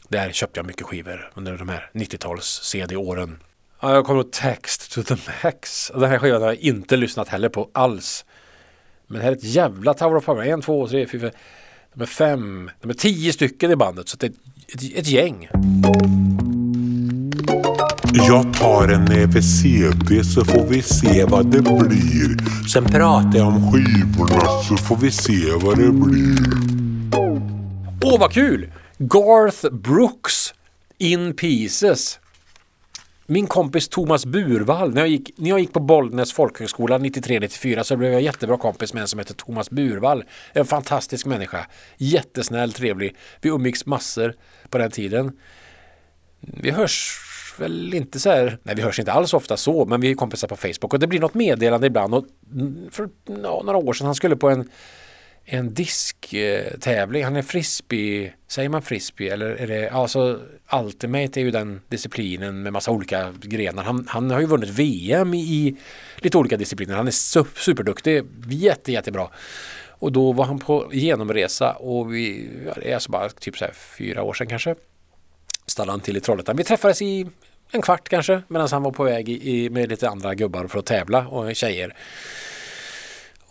[0.09, 3.39] Där köpte jag mycket skivor under de här 90-tals CD-åren.
[3.79, 5.91] Ja, jag kommer ihåg Text to the Max.
[5.95, 8.25] Den här skivan har jag inte lyssnat heller på alls.
[9.07, 10.45] Men det här är ett jävla Tower of Power.
[10.45, 11.31] En, två, tre, fyra,
[11.95, 14.09] de är fem, de är tio stycken i bandet.
[14.09, 14.31] Så det är
[14.67, 15.49] ett, ett, ett gäng.
[18.13, 22.37] Jag tar en näve CD så får vi se vad det blir.
[22.73, 26.37] Sen pratar jag om skivorna så får vi se vad det blir.
[28.01, 28.71] Åh, vad kul!
[28.97, 30.53] Garth Brooks
[30.97, 32.19] In Pieces.
[33.27, 37.97] Min kompis Thomas Burvall, när jag gick, när jag gick på Bollnäs folkhögskola 93-94 så
[37.97, 40.23] blev jag jättebra kompis med en som heter Thomas Burvall.
[40.53, 41.67] En fantastisk människa.
[41.97, 43.15] Jättesnäll, trevlig.
[43.41, 44.33] Vi umgicks massor
[44.69, 45.39] på den tiden.
[46.39, 47.21] Vi hörs
[47.59, 50.47] väl inte så här, nej vi hörs inte alls ofta så, men vi är kompisar
[50.47, 52.15] på Facebook och det blir något meddelande ibland.
[52.15, 52.25] Och
[52.91, 53.09] för
[53.63, 54.69] några år sedan han skulle på en
[55.45, 57.23] en disktävling.
[57.23, 60.39] Han är frisbee, säger man frisbee eller är det, alltså
[60.73, 63.83] Ultimate är ju den disciplinen med massa olika grenar.
[63.83, 65.75] Han, han har ju vunnit VM i, i
[66.17, 66.95] lite olika discipliner.
[66.95, 67.11] Han är
[67.59, 69.29] superduktig, jätte, jättebra.
[69.89, 73.73] Och då var han på genomresa och vi, det är alltså bara typ så här
[73.97, 74.75] fyra år sedan kanske.
[75.67, 76.57] Stannade han till i Trollhättan.
[76.57, 77.27] Vi träffades i
[77.71, 80.85] en kvart kanske medan han var på väg i, med lite andra gubbar för att
[80.85, 81.95] tävla och tjejer.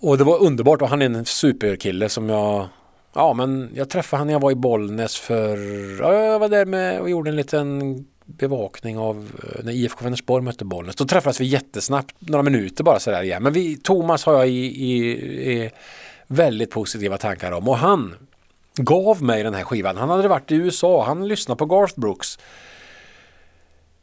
[0.05, 2.69] Och det var underbart och han är en superkille som jag
[3.15, 5.57] Ja men jag träffade han när jag var i Bollnäs för
[6.01, 10.45] ja, Jag var där med och gjorde en liten bevakning av eh, när IFK Vänersborg
[10.45, 10.97] mötte Bollnäs.
[10.97, 13.43] Då träffades vi jättesnabbt, några minuter bara sådär igen.
[13.43, 15.11] Men vi, Thomas har jag i, i,
[15.53, 15.71] i
[16.27, 18.15] väldigt positiva tankar om och han
[18.77, 19.97] gav mig den här skivan.
[19.97, 22.39] Han hade varit i USA, han lyssnade på Garth Brooks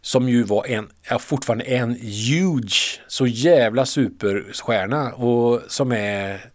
[0.02, 6.46] som ju var en, ja, fortfarande en huge, så jävla superstjärna och som är,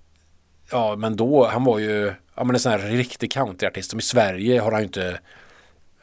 [0.71, 4.03] ja men då, han var ju, ja men en sån här riktig countryartist som i
[4.03, 5.19] Sverige har han ju inte,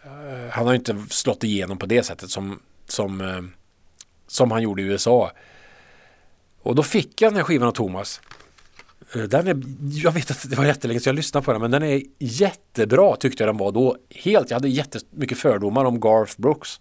[0.06, 3.42] uh, han har ju inte slått igenom på det sättet som, som, uh,
[4.28, 5.32] som han gjorde i USA.
[6.62, 8.22] Och då fick jag den här skivan av Thomas.
[9.16, 9.62] Eh, den är,
[10.04, 13.16] jag vet att det var jättelänge så jag lyssnade på den men den är jättebra
[13.16, 13.98] tyckte jag den var då.
[14.10, 16.80] Helt, jag hade jättemycket fördomar om Garth Brooks.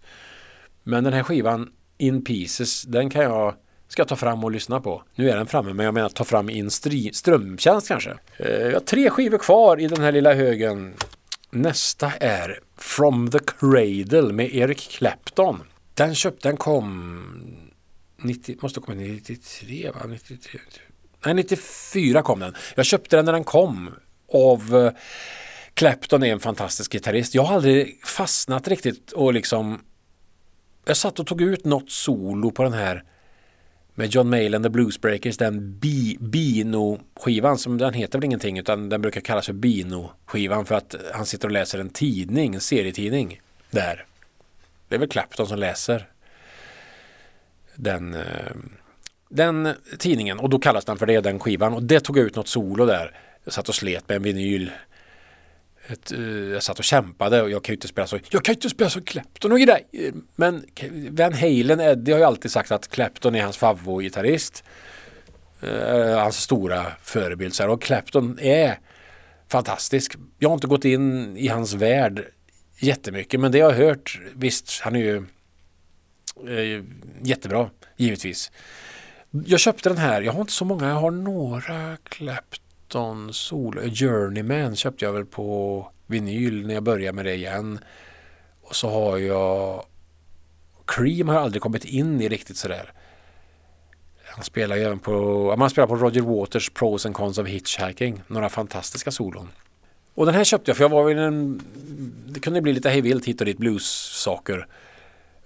[0.83, 3.55] Men den här skivan In Pieces, den kan jag
[3.87, 5.03] ska ta fram och lyssna på.
[5.15, 6.71] Nu är den framme, men jag menar ta fram i en
[7.13, 8.17] strömtjänst kanske.
[8.37, 10.93] Eh, jag har tre skivor kvar i den här lilla högen.
[11.49, 15.59] Nästa är From the Cradle med Eric Clapton.
[15.93, 17.23] Den köpte, den kom
[18.17, 20.01] 90, måste komma 93 va?
[20.07, 20.59] 93,
[21.25, 22.55] nej 94 kom den.
[22.75, 23.89] Jag köpte den när den kom
[24.33, 24.91] av eh,
[25.73, 27.35] Clapton är en fantastisk gitarrist.
[27.35, 29.79] Jag har aldrig fastnat riktigt och liksom
[30.85, 33.03] jag satt och tog ut något solo på den här
[33.95, 35.79] med John Mayall and the Bluesbreakers, den
[36.19, 41.25] Bino-skivan som den heter väl ingenting utan den brukar kallas för Bino-skivan för att han
[41.25, 44.05] sitter och läser en tidning, en serietidning där.
[44.87, 46.07] Det är väl Clapton som läser
[47.75, 48.51] den, eh,
[49.29, 51.73] Den tidningen, och då kallas den för det, den skivan.
[51.73, 53.19] Och det tog jag ut något solo där.
[53.43, 54.71] Jag satt och slet med en vinyl.
[55.87, 58.53] Ett, eh, jag satt och kämpade och jag kan ju inte spela så, jag kan
[58.53, 60.13] ju inte spela så Clapton och grejer.
[60.35, 60.65] Men
[61.09, 64.63] Van Halen, Eddie har ju alltid sagt att Clapton är hans favoritgitarrist.
[65.63, 67.61] Uh, hans stora förebild.
[67.61, 68.79] Och Clapton är
[69.47, 70.15] fantastisk.
[70.39, 72.25] Jag har inte gått in i hans värld
[72.77, 75.25] jättemycket men det jag har hört, visst han är ju
[76.47, 76.83] uh,
[77.21, 78.51] jättebra givetvis.
[79.45, 82.62] Jag köpte den här, jag har inte så många, jag har några Clapton
[83.33, 87.79] Solo, Journeyman köpte jag väl på vinyl när jag började med det igen.
[88.61, 89.85] Och så har jag
[90.85, 92.91] Cream har aldrig kommit in i riktigt sådär.
[94.25, 98.21] Han spelar ju även på, man spelar på Roger Waters Pros and Cons of Hitchhiking.
[98.27, 99.49] Några fantastiska solon.
[100.15, 101.61] Och den här köpte jag för jag var väl en,
[102.27, 104.67] det kunde bli lite hejvilt hit och dit blues-saker.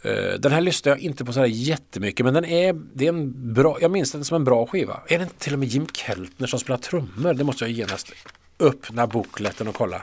[0.07, 3.53] Eh, den här lyssnar jag inte på sådär jättemycket men den är, det är en
[3.53, 5.01] bra, jag minns den som en bra skiva.
[5.07, 7.33] Är det inte till och med Jim Keltner som spelar trummor?
[7.33, 8.11] Det måste jag genast
[8.59, 10.01] öppna bokletten och kolla.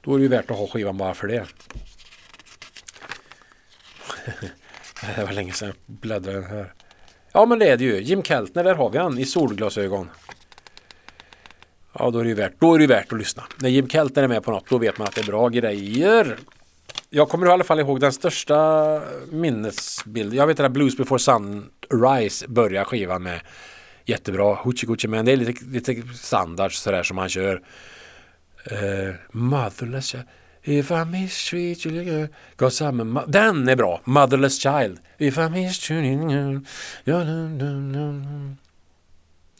[0.00, 1.46] Då är det ju värt att ha skivan bara för det.
[5.16, 6.72] det var länge sedan jag bläddrade den här.
[7.32, 8.02] Ja men det är det ju.
[8.02, 10.10] Jim Keltner, där har vi han i solglasögon.
[11.92, 13.42] Ja då är det ju värt, då är det värt att lyssna.
[13.56, 16.38] När Jim Keltner är med på något då vet man att det är bra grejer.
[17.10, 20.38] Jag kommer i alla fall ihåg den största minnesbilden.
[20.38, 23.40] Jag vet att Blues before sunrise börjar skivan med
[24.04, 27.62] jättebra Hoochie Coochie Men det är lite, lite standard sådär som han kör.
[28.72, 30.14] Uh, motherless
[30.62, 34.00] If I mistreat you Cause I'm a Den är bra!
[34.04, 34.98] Motherless Child.
[35.18, 36.60] If I mistreat you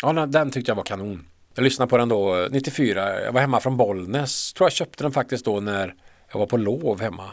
[0.03, 1.27] Ja, den tyckte jag var kanon.
[1.55, 3.21] Jag lyssnade på den då eh, 94.
[3.21, 4.53] Jag var hemma från Bollnäs.
[4.53, 5.95] Tror jag köpte den faktiskt då när
[6.33, 7.31] jag var på lov hemma.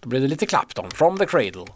[0.00, 1.66] Då blev det lite Clapton, From the Cradle.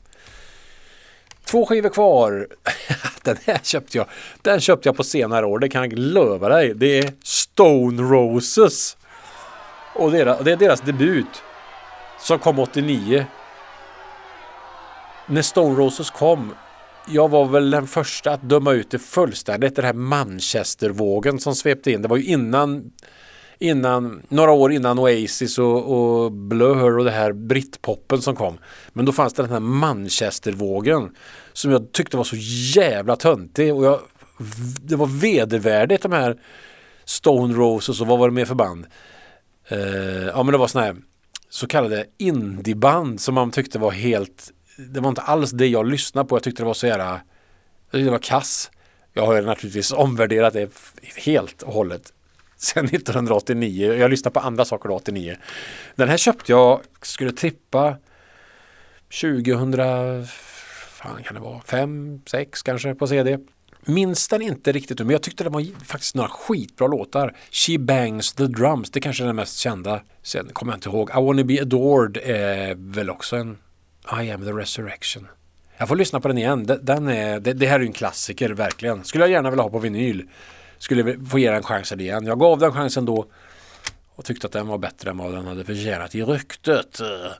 [1.44, 2.48] Två skivor kvar.
[3.22, 4.06] Den här köpte jag.
[4.42, 6.74] Den köpte jag på senare år, det kan jag lova dig.
[6.74, 8.96] Det är Stone Roses.
[9.94, 11.42] Och det är deras debut.
[12.20, 13.26] Som kom 89.
[15.26, 16.54] När Stone Roses kom.
[17.06, 19.76] Jag var väl den första att döma ut det fullständigt.
[19.76, 22.02] Den här Manchestervågen som svepte in.
[22.02, 22.92] Det var ju innan
[23.58, 28.58] innan, några år innan Oasis och, och Blur och det här brittpoppen som kom.
[28.92, 31.10] Men då fanns det den här Manchestervågen
[31.52, 32.36] som jag tyckte var så
[32.80, 34.00] jävla töntig och jag,
[34.82, 36.40] det var vedervärdigt de här
[37.04, 38.86] Stone Roses och vad var det mer för band?
[39.72, 40.96] Uh, ja men det var sådana här
[41.50, 46.28] så kallade indieband som man tyckte var helt det var inte alls det jag lyssnade
[46.28, 46.36] på.
[46.36, 47.20] Jag tyckte det var så jävla
[47.90, 48.70] det var kass.
[49.12, 50.70] Jag har naturligtvis omvärderat det
[51.16, 52.12] helt och hållet
[52.58, 53.94] sen 1989.
[53.94, 55.36] Jag lyssnar på andra saker då 89.
[55.96, 57.96] Den här köpte jag, skulle trippa
[59.20, 60.26] 2000,
[60.88, 63.38] fan kan det vara, 5, 6 kanske på CD.
[63.84, 67.36] Minns den inte riktigt men jag tyckte det var faktiskt några skitbra låtar.
[67.50, 70.02] She Bangs the Drums, det kanske är den mest kända.
[70.22, 71.10] Sen kommer jag inte ihåg.
[71.10, 73.58] I wanna be adored är väl också en
[74.22, 75.28] I am the resurrection.
[75.78, 76.66] Jag får lyssna på den igen.
[76.82, 79.04] Den är, det, det här är ju en klassiker verkligen.
[79.04, 80.28] Skulle jag gärna vilja ha på vinyl
[80.78, 82.26] skulle få ge den chansen igen.
[82.26, 83.26] Jag gav den chansen då
[84.14, 87.00] och tyckte att den var bättre än vad den hade förtjänat i ryktet.
[87.00, 87.32] Eh,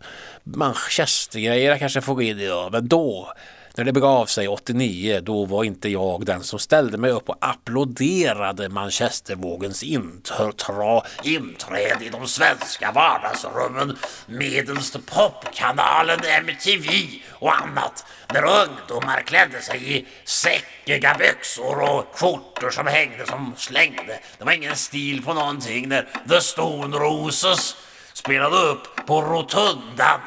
[0.45, 3.33] Manchester-grejerna kanske får gå in i, men då
[3.79, 7.37] när det begav sig 89 då var inte jag den som ställde mig upp och
[7.41, 16.89] applåderade Manchestervågens intra, inträde i de svenska vardagsrummen medelst popkanalen MTV
[17.31, 24.21] och annat när ungdomar klädde sig i säckiga byxor och skjortor som hängde som slängde.
[24.39, 27.77] Det var ingen stil på någonting när The Stone Roses
[28.13, 30.21] spelade upp på Rotundan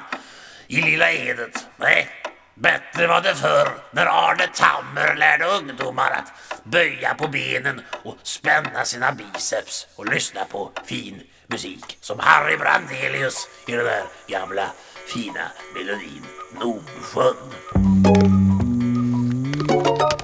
[0.68, 1.66] i Lilla Edet.
[1.78, 2.21] Nej,
[2.56, 6.34] Bättre var det förr när Arne Tammer lärde ungdomar att
[6.64, 13.48] böja på benen och spänna sina biceps och lyssna på fin musik som Harry Brandelius
[13.68, 14.66] i den där gamla
[15.14, 15.46] fina
[15.76, 16.24] melodin
[16.60, 17.36] Nordsjön.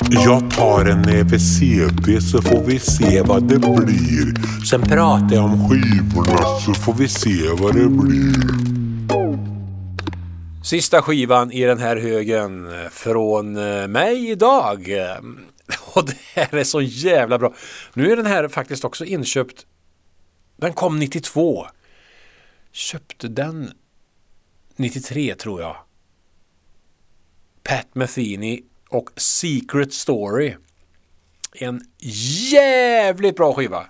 [0.10, 4.66] Jag tar en näve CD så får vi se vad det blir.
[4.70, 8.77] Sen pratar jag om skivorna så får vi se vad det blir.
[10.68, 14.90] Sista skivan i den här högen från eh, mig idag.
[15.94, 17.54] Och det här är så jävla bra.
[17.94, 19.66] Nu är den här faktiskt också inköpt.
[20.58, 21.68] Den kom 92.
[22.72, 23.72] Köpte den
[24.76, 25.78] 93 tror jag.
[27.64, 30.56] Pat Metheny och Secret Story.
[31.54, 31.82] En
[32.52, 33.86] jävligt bra skiva.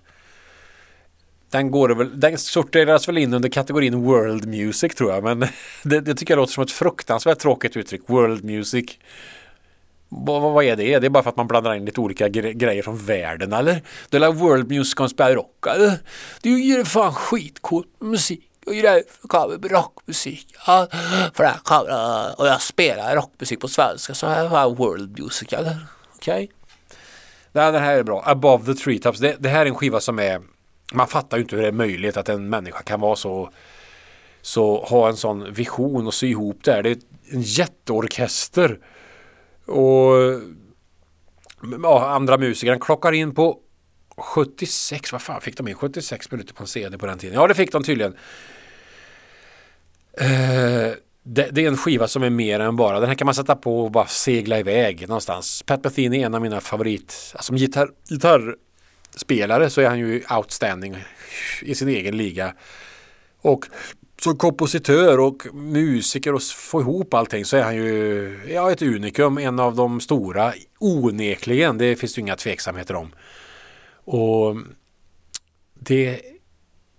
[1.49, 5.23] Den, går väl, den sorteras väl in under kategorin World Music tror jag.
[5.23, 5.39] Men
[5.83, 8.01] det, det tycker jag låter som ett fruktansvärt tråkigt uttryck.
[8.05, 8.97] World Music.
[10.09, 10.99] Vad, vad, är det?
[10.99, 13.81] Det är bara för att man blandar in lite olika gre grejer från världen eller?
[14.09, 15.99] Det är World Music on spelar Rock eller?
[16.41, 18.43] Det är ju fan skitcool musik.
[18.65, 20.55] Och grejer för rockmusik.
[20.67, 20.87] Ja,
[21.33, 25.77] för det här och jag spelar rockmusik på svenska så här är World Music eller?
[26.15, 26.43] Okej?
[26.43, 26.47] Okay.
[27.51, 28.23] Nej, den här är bra.
[28.25, 29.19] Above the Treetops.
[29.19, 30.41] Det, det här är en skiva som är
[30.93, 33.49] man fattar ju inte hur det är möjligt att en människa kan vara så
[34.41, 36.83] så ha en sån vision och sy ihop det här.
[36.83, 36.97] Det är
[37.31, 38.79] en jätteorkester.
[39.65, 40.41] Och
[41.83, 43.59] ja, andra musiker klockar in på
[44.17, 47.35] 76, vad fan fick de in 76 minuter på en CD på den tiden?
[47.35, 48.15] Ja det fick de tydligen.
[50.13, 53.35] Eh, det, det, är en skiva som är mer än bara, den här kan man
[53.35, 55.63] sätta på och bara segla iväg någonstans.
[55.65, 58.55] Pat Metheny är en av mina favorit, alltså som gitarr,
[59.17, 60.97] spelare så är han ju outstanding
[61.61, 62.53] i sin egen liga.
[63.41, 63.65] Och
[64.21, 69.37] som kompositör och musiker och få ihop allting så är han ju ja, ett unikum,
[69.37, 73.11] en av de stora, onekligen, det finns ju inga tveksamheter om.
[74.03, 74.57] Och
[75.73, 76.19] det är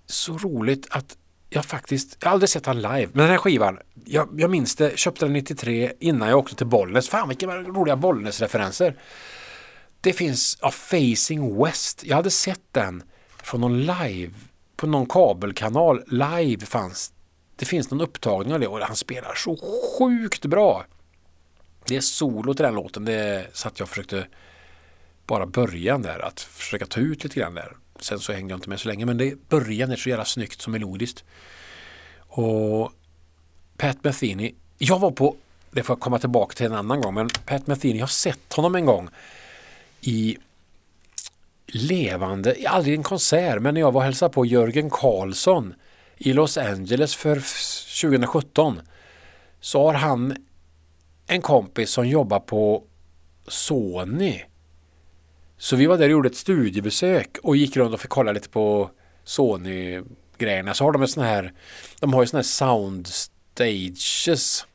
[0.07, 1.17] så roligt att
[1.51, 4.77] jag faktiskt, jag har aldrig sett han live, men den här skivan, jag, jag minns
[4.77, 7.09] det, köpte den 93 innan jag åkte till Bollnäs.
[7.09, 8.95] Fan vilka roliga Bollnäs-referenser.
[10.01, 13.03] Det finns, ja, Facing West, jag hade sett den
[13.43, 14.33] från någon live
[14.77, 17.13] på någon kabelkanal live fanns
[17.59, 19.57] det finns någon upptagning av det och han spelar så
[19.99, 20.85] sjukt bra.
[21.87, 23.05] Det är solo till den låten.
[23.05, 24.27] Det satt jag och försökte
[25.27, 27.77] bara början där att försöka ta ut lite grann där.
[28.01, 30.61] Sen så hängde jag inte med så länge men det början är så jävla snyggt
[30.61, 31.25] som melodiskt.
[32.19, 32.93] Och
[33.77, 35.37] Pat Metheny, jag var på,
[35.71, 38.53] det får jag komma tillbaka till en annan gång, men Pat Metheny, jag har sett
[38.53, 39.09] honom en gång
[40.01, 40.39] i
[41.67, 45.75] levande, aldrig en konsert, men när jag var och hälsade på Jörgen Karlsson
[46.17, 47.35] i Los Angeles för
[48.03, 48.81] 2017
[49.61, 50.37] så har han
[51.27, 52.85] en kompis som jobbar på
[53.47, 54.43] Sony.
[55.59, 58.49] Så vi var där och gjorde ett studiebesök och gick runt och fick kolla lite
[58.49, 58.91] på
[59.25, 60.75] Sony-grejerna.
[60.75, 61.53] Så har de en sån här,
[62.01, 64.67] de har ju såna här soundstages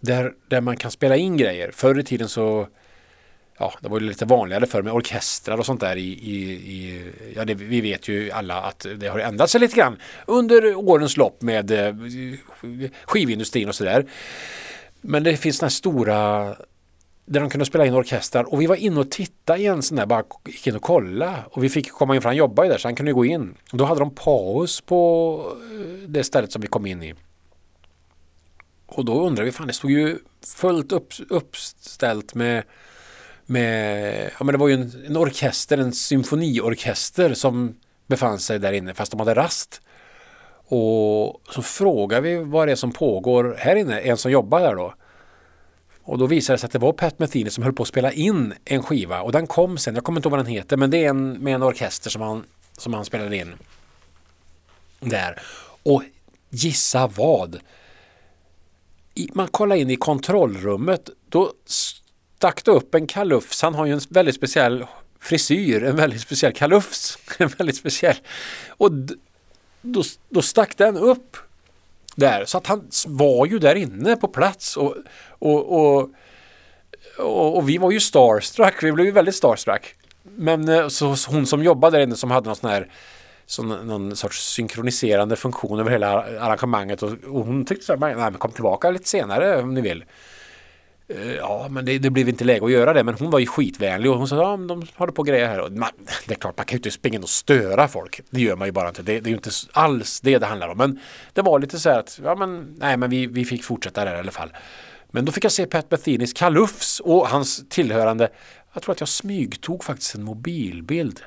[0.00, 1.70] där, där man kan spela in grejer.
[1.74, 2.68] Förr i tiden så
[3.60, 7.10] ja, det var ju lite vanligare för med orkestrar och sånt där i, i, i
[7.36, 9.96] ja, det, vi vet ju alla att det har ändrat sig lite grann
[10.26, 11.94] under årens lopp med eh,
[13.04, 14.06] skivindustrin och sådär.
[15.00, 16.56] Men det finns sådana här stora
[17.24, 19.96] där de kunde spela in orkestrar och vi var inne och tittade i en sån
[19.96, 22.72] där, bara gick in och kolla och vi fick komma in för han jobbade ju
[22.72, 23.54] där så han kunde gå in.
[23.72, 25.42] Då hade de paus på
[25.72, 27.14] eh, det stället som vi kom in i.
[28.86, 30.18] Och då undrade vi, fan det stod ju
[30.56, 32.62] fullt upp, uppställt med
[33.50, 37.74] med, ja men det var ju en, en orkester, en symfoniorkester som
[38.06, 39.80] befann sig där inne fast de hade rast.
[40.66, 44.74] Och så frågar vi vad det är som pågår här inne, en som jobbar där
[44.74, 44.94] då.
[46.02, 48.12] Och då visade det sig att det var Pat Metheny som höll på att spela
[48.12, 50.90] in en skiva och den kom sen, jag kommer inte ihåg vad den heter, men
[50.90, 52.44] det är en med en orkester som han,
[52.78, 53.54] som han spelade in.
[55.00, 55.42] Där.
[55.82, 56.02] Och
[56.50, 57.60] gissa vad?
[59.14, 61.52] I, man kollar in i kontrollrummet, då
[62.40, 63.62] stack det upp en kalufs.
[63.62, 64.86] Han har ju en väldigt speciell
[65.20, 67.18] frisyr, en väldigt speciell kalufs.
[67.38, 68.16] En väldigt speciell.
[68.68, 68.90] Och
[69.82, 71.36] då, då stack den upp
[72.14, 72.44] där.
[72.44, 74.76] Så att han var ju där inne på plats.
[74.76, 74.96] Och,
[75.38, 76.10] och, och,
[77.18, 78.82] och, och vi var ju starstruck.
[78.82, 79.94] Vi blev ju väldigt starstruck.
[80.22, 82.92] Men eh, så, så, hon som jobbade där inne som hade någon sån här
[83.46, 86.08] så någon sorts synkroniserande funktion över hela
[86.40, 89.80] arrangemanget och, och hon tyckte så här, nej men kom tillbaka lite senare om ni
[89.80, 90.04] vill.
[91.10, 93.04] Eh, ja, men det, det blev inte läge att göra det.
[93.04, 95.60] Men hon var ju skitvänlig och hon sa ja, de håller på och grejer här.
[95.60, 95.90] Och man,
[96.26, 98.20] det är klart, man kan ju inte springa in och störa folk.
[98.30, 99.02] Det gör man ju bara inte.
[99.02, 100.78] Det, det är ju inte alls det det handlar om.
[100.78, 101.00] Men
[101.32, 104.16] det var lite så här att, ja men, nej men vi, vi fick fortsätta där
[104.16, 104.52] i alla fall.
[105.10, 108.28] Men då fick jag se Pat Bethinis kalufs och hans tillhörande.
[108.72, 111.20] Jag tror att jag smygtog faktiskt en mobilbild.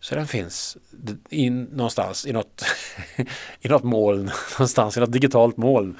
[0.00, 0.76] Så den finns
[1.30, 2.64] in, någonstans i något,
[3.60, 5.96] i något moln, någonstans i något digitalt moln.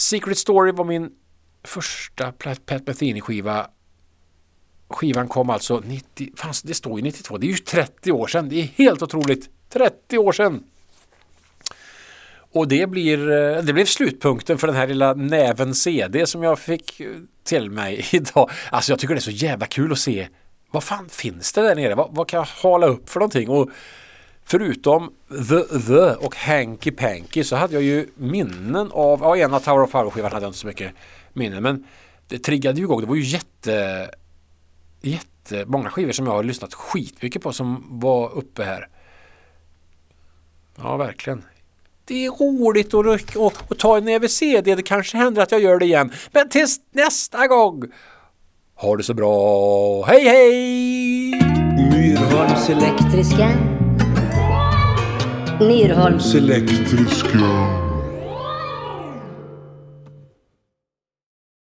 [0.00, 1.10] Secret Story var min
[1.64, 3.66] första Pat Metheny-skiva.
[4.88, 8.48] Skivan kom alltså 90, fanns, det står ju 92, det är ju 30 år sedan.
[8.48, 9.50] Det är helt otroligt.
[9.68, 10.64] 30 år sedan!
[12.52, 16.58] Och det blir, eh, det blev slutpunkten för den här lilla näven CD som jag
[16.58, 17.06] fick eh,
[17.44, 18.50] till mig idag.
[18.70, 20.28] Alltså jag tycker det är så jävla kul att se
[20.70, 21.94] vad fan finns det där nere?
[21.94, 23.48] Vad, vad kan jag hala upp för någonting?
[23.48, 23.70] Och
[24.44, 29.82] Förutom The The och Hanky Panky så hade jag ju minnen av, ja ena Tower
[29.82, 30.92] of Power-skivan hade jag inte så mycket
[31.32, 31.84] minnen men
[32.28, 34.10] det triggade ju igång, det var ju jätte,
[35.00, 38.88] jätte många skivor som jag har lyssnat skitmycket på som var uppe här.
[40.76, 41.44] Ja, verkligen.
[42.04, 44.74] det är roligt att, och, och ta en näve CD.
[44.74, 46.12] Det kanske händer att jag gör det igen.
[46.32, 47.82] Men tills nästa gång.
[48.74, 50.04] Ha det så bra.
[50.06, 51.30] Hej hej!
[51.92, 53.79] Myrholms elektriska.
[55.60, 57.89] Myrholms Elektriska.